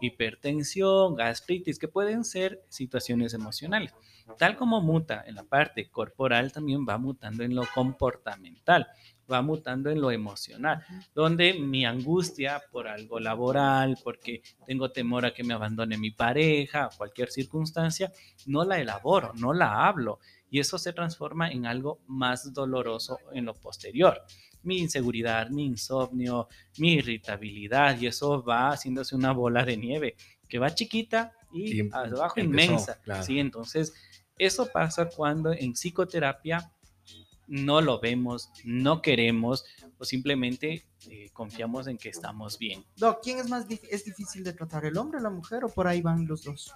hipertensión, 0.00 1.14
gastritis, 1.14 1.78
que 1.78 1.88
pueden 1.88 2.24
ser 2.24 2.62
situaciones 2.68 3.34
emocionales. 3.34 3.94
Tal 4.38 4.56
como 4.56 4.80
muta 4.80 5.22
en 5.26 5.36
la 5.36 5.44
parte 5.44 5.88
corporal, 5.88 6.52
también 6.52 6.84
va 6.88 6.98
mutando 6.98 7.44
en 7.44 7.54
lo 7.54 7.62
comportamental, 7.74 8.88
va 9.30 9.42
mutando 9.42 9.90
en 9.90 10.00
lo 10.00 10.10
emocional, 10.10 10.84
donde 11.14 11.54
mi 11.54 11.84
angustia 11.84 12.62
por 12.70 12.88
algo 12.88 13.18
laboral, 13.20 13.98
porque 14.02 14.42
tengo 14.66 14.90
temor 14.90 15.26
a 15.26 15.34
que 15.34 15.44
me 15.44 15.54
abandone 15.54 15.98
mi 15.98 16.10
pareja, 16.10 16.88
cualquier 16.96 17.30
circunstancia, 17.30 18.12
no 18.46 18.64
la 18.64 18.78
elaboro, 18.80 19.32
no 19.34 19.52
la 19.52 19.86
hablo, 19.86 20.20
y 20.50 20.60
eso 20.60 20.78
se 20.78 20.92
transforma 20.92 21.50
en 21.50 21.66
algo 21.66 22.00
más 22.06 22.52
doloroso 22.52 23.18
en 23.32 23.44
lo 23.46 23.54
posterior. 23.54 24.22
Mi 24.62 24.78
inseguridad, 24.78 25.48
mi 25.50 25.64
insomnio, 25.64 26.48
mi 26.78 26.94
irritabilidad, 26.94 27.98
y 28.00 28.06
eso 28.06 28.42
va 28.42 28.70
haciéndose 28.70 29.14
una 29.14 29.32
bola 29.32 29.64
de 29.64 29.76
nieve 29.76 30.16
que 30.48 30.58
va 30.58 30.74
chiquita 30.74 31.32
y, 31.52 31.82
Y 31.82 31.88
abajo 31.92 32.40
empezó, 32.40 32.64
inmensa. 32.72 33.00
claro. 33.02 33.22
Sí, 33.22 33.38
entonces 33.38 33.94
eso 34.38 34.68
pasa 34.72 35.08
cuando 35.08 35.52
en 35.52 35.72
psicoterapia 35.72 36.70
no 37.46 37.80
lo 37.80 38.00
vemos, 38.00 38.50
no 38.64 39.02
queremos 39.02 39.64
o 39.98 40.04
simplemente 40.04 40.84
eh, 41.08 41.30
confiamos 41.32 41.86
en 41.86 41.96
que 41.98 42.08
estamos 42.08 42.58
bien. 42.58 42.84
Doc, 42.96 43.20
¿quién 43.22 43.38
es 43.38 43.48
más 43.48 43.66
es 43.90 44.04
difícil 44.04 44.44
de 44.44 44.52
tratar, 44.52 44.84
el 44.84 44.96
hombre 44.98 45.18
o 45.18 45.22
la 45.22 45.30
mujer 45.30 45.64
o 45.64 45.68
por 45.68 45.86
ahí 45.86 46.02
van 46.02 46.26
los 46.26 46.42
dos? 46.44 46.72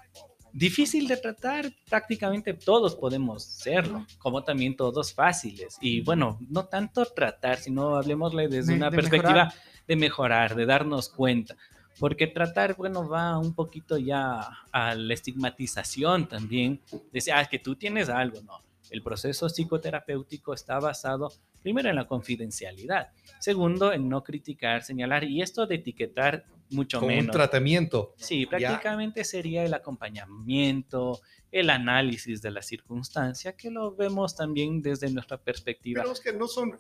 Difícil 0.53 1.07
de 1.07 1.17
tratar, 1.17 1.73
prácticamente 1.89 2.55
todos 2.55 2.97
podemos 2.97 3.45
serlo, 3.45 4.05
como 4.19 4.43
también 4.43 4.75
todos 4.77 5.15
fáciles. 5.15 5.79
Y 5.81 6.01
bueno, 6.01 6.39
no 6.49 6.65
tanto 6.67 7.05
tratar, 7.05 7.59
sino 7.59 7.95
hablemosle 7.97 8.49
desde 8.49 8.73
De- 8.73 8.79
una 8.79 8.91
de 8.91 8.97
perspectiva 8.97 9.33
mejorar. 9.45 9.55
de 9.87 9.97
mejorar, 9.97 10.55
de 10.57 10.67
darnos 10.67 11.09
cuenta. 11.09 11.57
Porque 12.01 12.27
tratar, 12.27 12.75
bueno, 12.77 13.09
va 13.09 13.39
un 13.39 13.55
poquito 13.55 13.97
ya 13.99 14.41
a 14.73 14.95
la 14.95 15.15
estigmatización 15.15 16.27
también. 16.29 16.81
Decir, 17.13 17.33
ah, 17.35 17.43
es 17.43 17.49
que 17.49 17.59
tú 17.59 17.77
tienes 17.77 18.09
algo, 18.09 18.41
no. 18.43 18.61
El 18.91 19.03
proceso 19.03 19.49
psicoterapéutico 19.49 20.53
está 20.53 20.79
basado, 20.81 21.33
primero, 21.63 21.89
en 21.89 21.97
la 21.97 22.07
confidencialidad. 22.07 23.09
Segundo, 23.39 23.93
en 23.93 24.09
no 24.09 24.23
criticar, 24.23 24.83
señalar. 24.83 25.25
Y 25.25 25.43
esto 25.43 25.67
de 25.67 25.77
etiquetar, 25.77 26.45
mucho 26.71 26.99
Con 27.01 27.09
un 27.09 27.17
menos. 27.17 27.33
tratamiento. 27.33 28.15
Sí, 28.17 28.47
prácticamente 28.47 29.25
sería 29.25 29.65
el 29.65 29.75
acompañamiento, 29.75 31.21
el 31.51 31.71
análisis 31.71 32.43
de 32.43 32.51
la 32.51 32.63
circunstancia, 32.63 33.57
que 33.57 33.71
lo 33.71 33.95
vemos 33.95 34.37
también 34.37 34.83
desde 34.83 35.11
nuestra 35.11 35.39
perspectiva. 35.39 36.03
Pero 36.03 36.13
es 36.13 36.21
que 36.21 36.33
no 36.33 36.47
son 36.47 36.77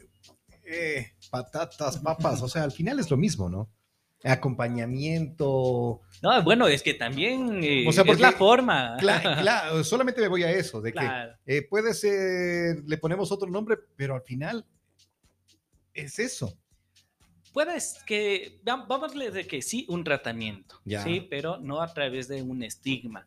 eh, 0.64 1.12
patatas, 1.30 1.98
papas, 1.98 2.42
o 2.42 2.48
sea, 2.48 2.64
al 2.64 2.72
final 2.72 2.98
es 3.00 3.10
lo 3.10 3.16
mismo, 3.16 3.48
¿no? 3.48 3.70
Acompañamiento. 4.24 6.00
No, 6.22 6.42
bueno, 6.42 6.68
es 6.68 6.82
que 6.82 6.94
también 6.94 7.62
eh, 7.64 7.86
O 7.88 7.92
sea, 7.92 8.02
es 8.02 8.06
porque- 8.08 8.22
la 8.22 8.32
forma. 8.32 8.96
Claro, 8.98 9.30
claro, 9.40 9.84
solamente 9.84 10.20
me 10.20 10.28
voy 10.28 10.42
a 10.42 10.50
eso, 10.50 10.80
de 10.80 10.92
que 10.92 10.98
Claro. 10.98 11.34
eh, 11.46 11.62
puede 11.62 11.94
ser, 11.94 12.82
le 12.86 12.98
ponemos 12.98 13.32
otro 13.32 13.48
nombre, 13.48 13.76
pero 13.96 14.14
al 14.14 14.22
final 14.22 14.64
es 15.94 16.18
eso. 16.18 16.56
Puedes 17.52 17.98
que, 18.06 18.60
va- 18.68 18.86
vámosle 18.86 19.30
de 19.30 19.46
que 19.46 19.60
sí, 19.60 19.84
un 19.88 20.04
tratamiento, 20.04 20.80
Ya. 20.84 21.02
sí, 21.02 21.26
pero 21.28 21.58
no 21.58 21.80
a 21.82 21.92
través 21.92 22.28
de 22.28 22.42
un 22.42 22.62
estigma, 22.62 23.26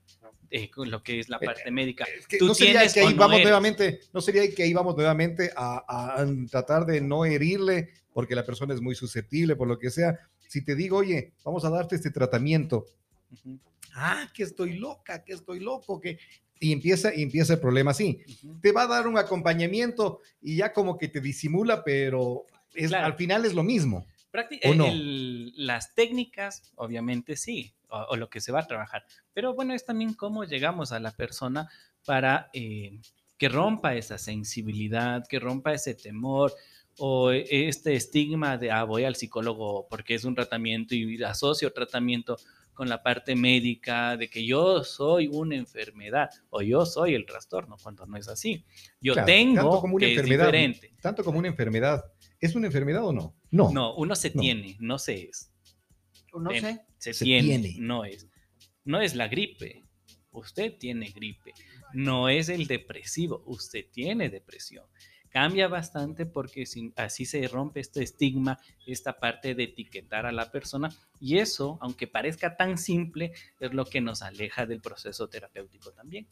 eh, 0.49 0.69
con 0.69 0.89
lo 0.89 1.03
que 1.03 1.19
es 1.19 1.27
la 1.27 1.39
parte 1.39 1.69
médica. 1.71 2.05
Es 2.17 2.25
que 2.27 2.37
Tú 2.37 2.45
no 2.47 2.53
sería 2.53 2.87
que 2.87 3.01
ahí 3.01 3.13
no 3.13 3.19
vamos 3.19 3.35
eres. 3.35 3.45
nuevamente, 3.45 3.99
no 4.13 4.21
sería 4.21 4.49
que 4.53 4.63
ahí 4.63 4.73
vamos 4.73 4.95
nuevamente 4.95 5.51
a, 5.57 5.83
a- 5.87 6.21
a 6.21 6.25
tratar 6.49 6.85
de 6.85 7.01
no 7.01 7.25
herirle 7.25 7.89
porque 8.13 8.35
la 8.35 8.45
persona 8.45 8.73
es 8.73 8.79
muy 8.79 8.95
susceptible, 8.95 9.55
por 9.57 9.67
lo 9.67 9.77
que 9.77 9.89
sea. 9.89 10.17
Si 10.53 10.63
te 10.63 10.75
digo, 10.75 10.97
oye, 10.97 11.33
vamos 11.43 11.65
a 11.65 11.71
darte 11.71 11.95
este 11.95 12.11
tratamiento, 12.11 12.85
ah, 13.95 14.29
que 14.31 14.43
estoy 14.43 14.77
loca, 14.77 15.23
que 15.23 15.33
estoy 15.33 15.59
loco, 15.59 15.99
que... 15.99 16.19
Y 16.59 16.71
empieza, 16.71 17.11
y 17.13 17.23
empieza 17.23 17.53
el 17.53 17.59
problema 17.59 17.89
así. 17.89 18.21
Te 18.61 18.71
va 18.71 18.83
a 18.83 18.87
dar 18.87 19.07
un 19.07 19.17
acompañamiento 19.17 20.19
y 20.43 20.57
ya 20.57 20.71
como 20.71 20.95
que 20.99 21.07
te 21.07 21.19
disimula, 21.21 21.83
pero 21.83 22.45
es, 22.75 22.89
Claro. 22.89 23.07
al 23.07 23.15
final 23.15 23.45
es 23.45 23.55
lo 23.55 23.63
mismo. 23.63 24.05
Prácti- 24.31 24.59
¿O 24.63 24.71
el- 24.73 24.77
no? 24.77 24.85
el- 24.85 25.53
las 25.57 25.95
técnicas, 25.95 26.71
obviamente 26.75 27.35
sí, 27.35 27.73
o, 27.89 27.97
o 28.11 28.15
lo 28.15 28.29
que 28.29 28.39
se 28.39 28.51
va 28.51 28.59
a 28.59 28.67
trabajar. 28.67 29.03
Pero 29.33 29.55
bueno, 29.55 29.73
es 29.73 29.85
también 29.85 30.13
cómo 30.13 30.43
llegamos 30.43 30.91
a 30.91 30.99
la 30.99 31.11
persona 31.11 31.67
para 32.05 32.51
eh, 32.53 32.99
que 33.39 33.49
rompa 33.49 33.95
esa 33.95 34.19
sensibilidad, 34.19 35.25
que 35.27 35.39
rompa 35.39 35.73
ese 35.73 35.95
temor 35.95 36.53
o 36.97 37.31
este 37.31 37.95
estigma 37.95 38.57
de, 38.57 38.71
ah, 38.71 38.83
voy 38.83 39.03
al 39.03 39.15
psicólogo 39.15 39.87
porque 39.89 40.13
es 40.15 40.23
un 40.25 40.35
tratamiento 40.35 40.93
y 40.95 41.21
asocio 41.23 41.71
tratamiento 41.73 42.37
con 42.73 42.89
la 42.89 43.03
parte 43.03 43.35
médica 43.35 44.17
de 44.17 44.29
que 44.29 44.45
yo 44.45 44.83
soy 44.83 45.27
una 45.27 45.55
enfermedad 45.55 46.29
o 46.49 46.61
yo 46.63 46.85
soy 46.87 47.13
el 47.13 47.25
trastorno, 47.25 47.77
cuando 47.81 48.05
no 48.07 48.17
es 48.17 48.27
así. 48.27 48.65
Yo 48.99 49.13
Claro, 49.13 49.25
tengo 49.27 49.55
tanto 49.61 49.81
como 49.81 49.95
una 49.95 50.05
que 50.07 50.13
es 50.13 50.17
enfermedad. 50.19 50.45
diferente. 50.47 50.93
Tanto 51.01 51.23
como 51.23 51.37
una 51.39 51.47
enfermedad. 51.49 52.03
¿Es 52.39 52.55
una 52.55 52.67
enfermedad 52.67 53.05
o 53.05 53.13
no? 53.13 53.35
No. 53.51 53.71
No, 53.71 53.95
uno 53.95 54.15
se 54.15 54.31
No. 54.33 54.41
tiene, 54.41 54.75
no 54.79 54.97
se 54.97 55.29
es. 55.29 55.51
No 56.33 56.51
Em, 56.51 56.61
sé. 56.61 56.81
Se, 56.97 57.13
Se 57.13 57.25
tiene, 57.25 57.59
tiene. 57.59 57.75
no 57.79 58.05
es. 58.05 58.27
No 58.85 59.01
es 59.01 59.13
la 59.15 59.27
gripe. 59.27 59.83
Usted 60.31 60.75
tiene 60.79 61.11
gripe. 61.11 61.53
No 61.93 62.27
es 62.27 62.49
el 62.49 62.65
depresivo. 62.65 63.43
Usted 63.45 63.85
tiene 63.91 64.29
depresión. 64.29 64.83
Cambia 65.33 65.67
bastante 65.67 66.27
porque 66.27 66.63
así 66.95 67.25
se 67.25 67.47
rompe 67.47 67.79
este 67.79 68.03
estigma, 68.03 68.59
esta 68.85 69.17
parte 69.17 69.55
de 69.55 69.63
etiquetar 69.63 70.27
a 70.27 70.31
la 70.31 70.51
persona. 70.51 70.89
Y 71.19 71.39
eso, 71.39 71.79
aunque 71.81 72.05
parezca 72.05 72.55
tan 72.55 72.77
simple, 72.77 73.33
es 73.59 73.73
lo 73.73 73.83
que 73.85 73.99
nos 73.99 74.21
aleja 74.21 74.67
del 74.67 74.79
proceso 74.79 75.27
terapéutico 75.29 75.91
también. 75.91 76.27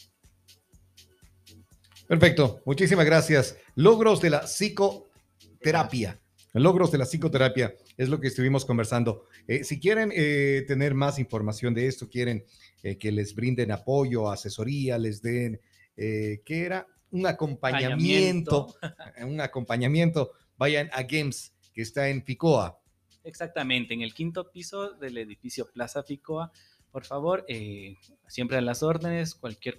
Perfecto, 2.07 2.61
muchísimas 2.63 3.07
gracias. 3.07 3.57
Logros 3.73 4.21
de 4.21 4.29
la 4.29 4.41
psicoterapia. 4.41 6.21
Logros 6.53 6.91
de 6.91 6.99
la 6.99 7.05
psicoterapia 7.05 7.73
es 7.97 8.07
lo 8.07 8.19
que 8.19 8.27
estuvimos 8.27 8.65
conversando. 8.65 9.25
Eh, 9.47 9.63
si 9.63 9.79
quieren 9.79 10.11
eh, 10.13 10.63
tener 10.67 10.93
más 10.93 11.17
información 11.17 11.73
de 11.73 11.87
esto, 11.87 12.07
quieren 12.07 12.45
eh, 12.83 12.99
que 12.99 13.11
les 13.11 13.33
brinden 13.33 13.71
apoyo, 13.71 14.29
asesoría, 14.29 14.99
les 14.99 15.23
den, 15.23 15.59
¿qué 15.95 16.41
era? 16.45 16.85
Un 17.11 17.27
acompañamiento, 17.27 18.75
un 19.21 19.41
acompañamiento, 19.41 20.31
vayan 20.57 20.89
a 20.93 21.03
Games, 21.03 21.53
que 21.73 21.81
está 21.81 22.09
en 22.09 22.21
Picoa. 22.21 22.79
Exactamente, 23.23 23.93
en 23.93 24.01
el 24.01 24.13
quinto 24.13 24.51
piso 24.51 24.93
del 24.93 25.17
edificio 25.17 25.69
Plaza 25.71 26.03
Ficoa, 26.03 26.51
Por 26.91 27.05
favor, 27.05 27.45
eh, 27.47 27.95
siempre 28.27 28.57
a 28.57 28.61
las 28.61 28.83
órdenes, 28.83 29.35
cualquier 29.35 29.77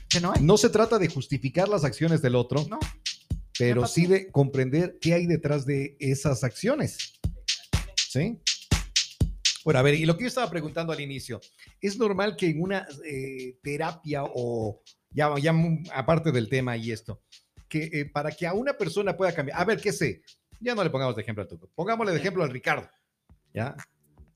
Que 0.09 0.19
no, 0.19 0.33
no 0.41 0.57
se 0.57 0.69
trata 0.69 0.99
de 0.99 1.07
justificar 1.07 1.69
las 1.69 1.83
acciones 1.83 2.21
del 2.21 2.35
otro, 2.35 2.65
no. 2.69 2.79
pero 3.57 3.87
sí 3.87 4.07
de 4.07 4.29
comprender 4.31 4.97
qué 4.99 5.13
hay 5.13 5.25
detrás 5.25 5.65
de 5.65 5.95
esas 5.99 6.43
acciones. 6.43 7.19
¿Sí? 8.15 8.39
Bueno, 9.65 9.81
a 9.81 9.83
ver, 9.83 9.95
y 9.95 10.05
lo 10.05 10.15
que 10.15 10.21
yo 10.21 10.29
estaba 10.29 10.49
preguntando 10.49 10.93
al 10.93 11.01
inicio, 11.01 11.41
¿es 11.81 11.97
normal 11.97 12.37
que 12.37 12.47
en 12.47 12.61
una 12.61 12.87
eh, 13.03 13.57
terapia 13.61 14.23
o 14.23 14.81
ya, 15.09 15.37
ya 15.37 15.53
aparte 15.93 16.31
del 16.31 16.47
tema 16.47 16.77
y 16.77 16.93
esto, 16.93 17.23
que 17.67 17.89
eh, 17.91 18.05
para 18.05 18.31
que 18.31 18.47
a 18.47 18.53
una 18.53 18.77
persona 18.77 19.17
pueda 19.17 19.33
cambiar, 19.33 19.59
a 19.59 19.65
ver, 19.65 19.81
¿qué 19.81 19.91
sé? 19.91 20.21
Ya 20.61 20.73
no 20.73 20.81
le 20.81 20.91
pongamos 20.91 21.17
de 21.17 21.23
ejemplo 21.23 21.43
a 21.43 21.47
Tuco, 21.49 21.69
pongámosle 21.75 22.13
de 22.13 22.19
ejemplo 22.19 22.41
al 22.41 22.51
Ricardo, 22.51 22.89
¿ya? 23.53 23.75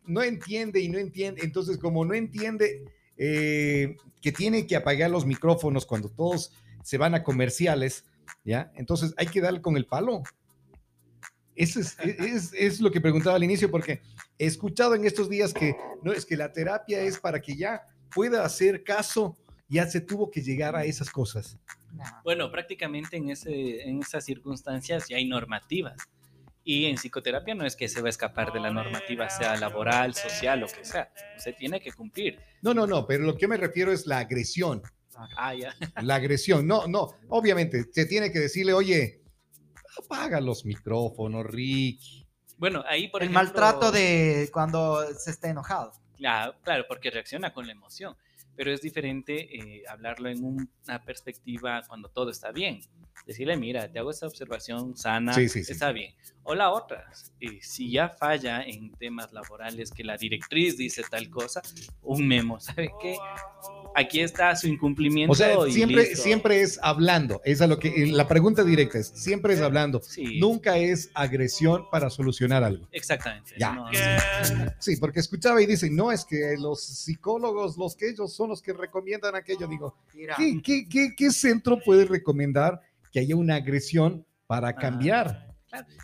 No 0.04 0.24
entiende 0.24 0.82
y 0.82 0.89
no 0.89 0.98
entiende, 0.98 1.44
entonces 1.46 1.78
como 1.78 2.04
no 2.04 2.13
entiende 2.13 2.84
eh, 3.15 3.96
que 4.22 4.34
tiene 4.34 4.68
que 4.68 4.76
apagar 4.76 5.10
los 5.10 5.26
micrófonos 5.26 5.86
cuando 5.86 6.10
todos 6.10 6.52
se 6.84 6.98
van 6.98 7.15
a 7.15 7.24
comerciales, 7.24 8.04
¿ya? 8.44 8.74
Entonces 8.76 9.13
hay 9.15 9.28
que 9.28 9.39
darle 9.39 9.62
con 9.62 9.78
el 9.78 9.86
palo. 9.86 10.24
Eso 11.60 11.82
es, 11.82 11.98
es, 12.00 12.54
es, 12.54 12.80
lo 12.80 12.89
que 12.89 13.02
preguntaba 13.02 13.36
al 13.36 13.43
inicio, 13.43 13.69
porque 13.69 14.02
he 14.38 14.45
escuchado 14.45 14.95
en 14.95 15.04
estos 15.04 15.30
días 15.30 15.54
que 15.54 15.76
no 16.02 16.13
es 16.13 16.26
que 16.26 16.38
la 16.38 16.54
terapia 16.54 17.02
es 17.02 17.19
para 17.19 17.41
que 17.41 17.58
ya 17.58 17.86
pueda 18.15 18.45
hacer 18.45 18.82
caso, 18.86 19.38
ya 19.67 19.86
se 19.86 20.00
tuvo 20.00 20.32
que 20.32 20.41
llegar 20.41 20.78
a 20.78 20.86
esas 20.86 21.10
cosas. 21.10 21.58
Bueno, 22.24 22.50
prácticamente 22.50 23.17
en, 23.17 23.30
ese, 23.30 23.82
en 23.82 24.00
esas 24.00 24.24
circunstancias 24.24 25.10
ya 25.10 25.17
hay 25.17 25.28
normativas. 25.28 25.98
Y 26.63 26.86
en 26.86 26.95
psicoterapia 26.95 27.56
no 27.56 27.65
es 27.65 27.76
que 27.76 27.89
se 27.89 28.00
va 28.00 28.08
a 28.08 28.10
escapar 28.10 28.54
de 28.54 28.62
la 28.62 28.72
normativa, 28.72 29.30
sea 29.30 29.58
laboral, 29.58 30.15
social, 30.15 30.62
lo 30.62 30.67
que 30.67 30.86
sea. 30.86 31.12
Se 31.38 31.52
tiene 31.52 31.82
que 31.82 31.91
cumplir. 31.91 32.39
No, 32.62 32.74
no, 32.74 32.88
no, 32.88 33.06
pero 33.06 33.26
lo 33.26 33.36
que 33.36 33.50
me 33.50 33.58
refiero 33.58 33.91
es 33.91 34.08
la 34.08 34.19
agresión. 34.19 34.82
Ah, 35.36 35.54
ya. 35.54 35.76
La 36.04 36.15
agresión. 36.15 36.65
No, 36.65 36.88
no. 36.88 37.15
Obviamente, 37.28 37.84
se 37.91 38.06
tiene 38.06 38.32
que 38.32 38.39
decirle, 38.39 38.72
oye, 38.72 39.19
apaga 40.00 40.42
los 40.42 40.66
micrófonos, 40.66 41.46
Rick. 41.46 42.02
Bueno, 42.58 42.84
ahí 42.88 43.08
por 43.08 43.24
El 43.24 43.30
maltrato 43.30 43.92
de 43.92 44.50
cuando 44.52 45.02
se 45.14 45.32
está 45.32 45.50
enojado. 45.50 45.94
Claro, 46.18 46.56
claro, 46.64 46.86
porque 46.88 47.10
reacciona 47.10 47.54
con 47.54 47.66
la 47.66 47.72
emoción 47.72 48.18
pero 48.60 48.74
es 48.74 48.82
diferente 48.82 49.56
eh, 49.56 49.84
hablarlo 49.88 50.28
en 50.28 50.44
una 50.44 51.02
perspectiva 51.06 51.82
cuando 51.88 52.10
todo 52.10 52.30
está 52.30 52.52
bien. 52.52 52.82
Decirle, 53.26 53.56
mira, 53.56 53.90
te 53.90 54.00
hago 54.00 54.12
esta 54.12 54.28
observación 54.28 54.98
sana, 54.98 55.34
está 55.34 55.94
bien. 55.94 56.14
O 56.44 56.54
la 56.56 56.72
otra, 56.72 57.10
eh, 57.40 57.60
si 57.62 57.90
ya 57.90 58.10
falla 58.10 58.64
en 58.64 58.92
temas 58.96 59.32
laborales 59.32 59.92
que 59.92 60.04
la 60.04 60.18
directriz 60.18 60.76
dice 60.76 61.04
tal 61.10 61.30
cosa, 61.30 61.62
un 62.02 62.28
memo, 62.28 62.60
¿sabe 62.60 62.90
qué? 63.02 63.16
Aquí 63.95 64.21
está 64.21 64.56
su 64.56 64.67
incumplimiento. 64.67 65.32
O 65.32 65.36
sea, 65.36 65.56
siempre, 65.69 66.15
siempre 66.15 66.62
es 66.62 66.80
hablando. 66.82 67.41
Esa 67.43 67.65
es 67.65 67.69
lo 67.69 67.80
que 67.80 68.08
la 68.08 68.28
pregunta 68.28 68.63
directa 68.63 68.99
es, 68.99 69.08
siempre 69.08 69.54
es 69.54 69.62
hablando. 69.62 70.02
Nunca 70.39 70.78
es 70.78 71.10
agresión 71.13 71.89
para 71.91 72.10
solucionar 72.10 72.63
algo. 72.63 72.88
Exactamente. 72.91 73.56
sí, 74.80 74.97
porque 74.97 75.19
escuchaba 75.19 75.62
y 75.62 75.65
dice, 75.65 75.89
no, 75.89 76.12
es 76.12 76.25
que 76.25 76.56
los 76.58 76.82
psicólogos, 76.82 77.78
los 77.78 77.95
que 77.95 78.10
ellos 78.10 78.34
son 78.34 78.49
los 78.49 78.62
que 78.62 78.73
recomiendan 78.73 79.36
aquello. 79.36 79.67
Digo, 79.67 79.95
¿qué, 80.38 80.62
qué, 80.89 81.15
qué, 81.15 81.32
centro 81.32 81.80
puede 81.80 82.06
recomendar 82.06 82.82
que 83.12 83.19
haya 83.19 83.36
una 83.36 83.56
agresión 83.56 84.25
para 84.47 84.69
ah, 84.69 84.75
cambiar? 84.75 85.49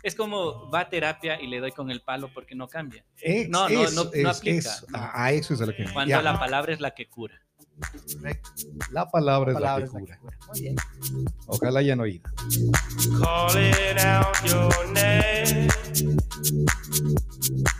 Es 0.02 0.14
como 0.14 0.70
va 0.70 0.80
a 0.80 0.88
terapia 0.88 1.40
y 1.40 1.48
le 1.48 1.58
doy 1.58 1.72
con 1.72 1.90
el 1.90 2.00
palo 2.00 2.30
porque 2.32 2.54
no 2.54 2.68
cambia. 2.68 3.04
no, 3.48 3.68
no, 3.68 3.90
no, 3.90 4.10
no, 4.14 4.30
aplica. 4.30 4.70
a 4.92 5.32
eso 5.32 5.54
es 5.54 5.60
lo 5.60 5.74
que. 5.74 5.84
Cuando 5.92 6.22
la 6.22 6.38
palabra 6.38 6.72
es 6.72 6.80
la 6.80 6.92
que 6.92 7.08
cura. 7.08 7.45
La 8.90 9.10
palabra, 9.10 9.52
es 9.52 9.60
la 9.60 9.76
que 9.76 9.86
cura. 9.88 10.18
Muy 10.48 10.60
bien. 10.60 10.76
Ojalá 11.46 11.80
hayan 11.80 12.00
oído. 12.00 12.22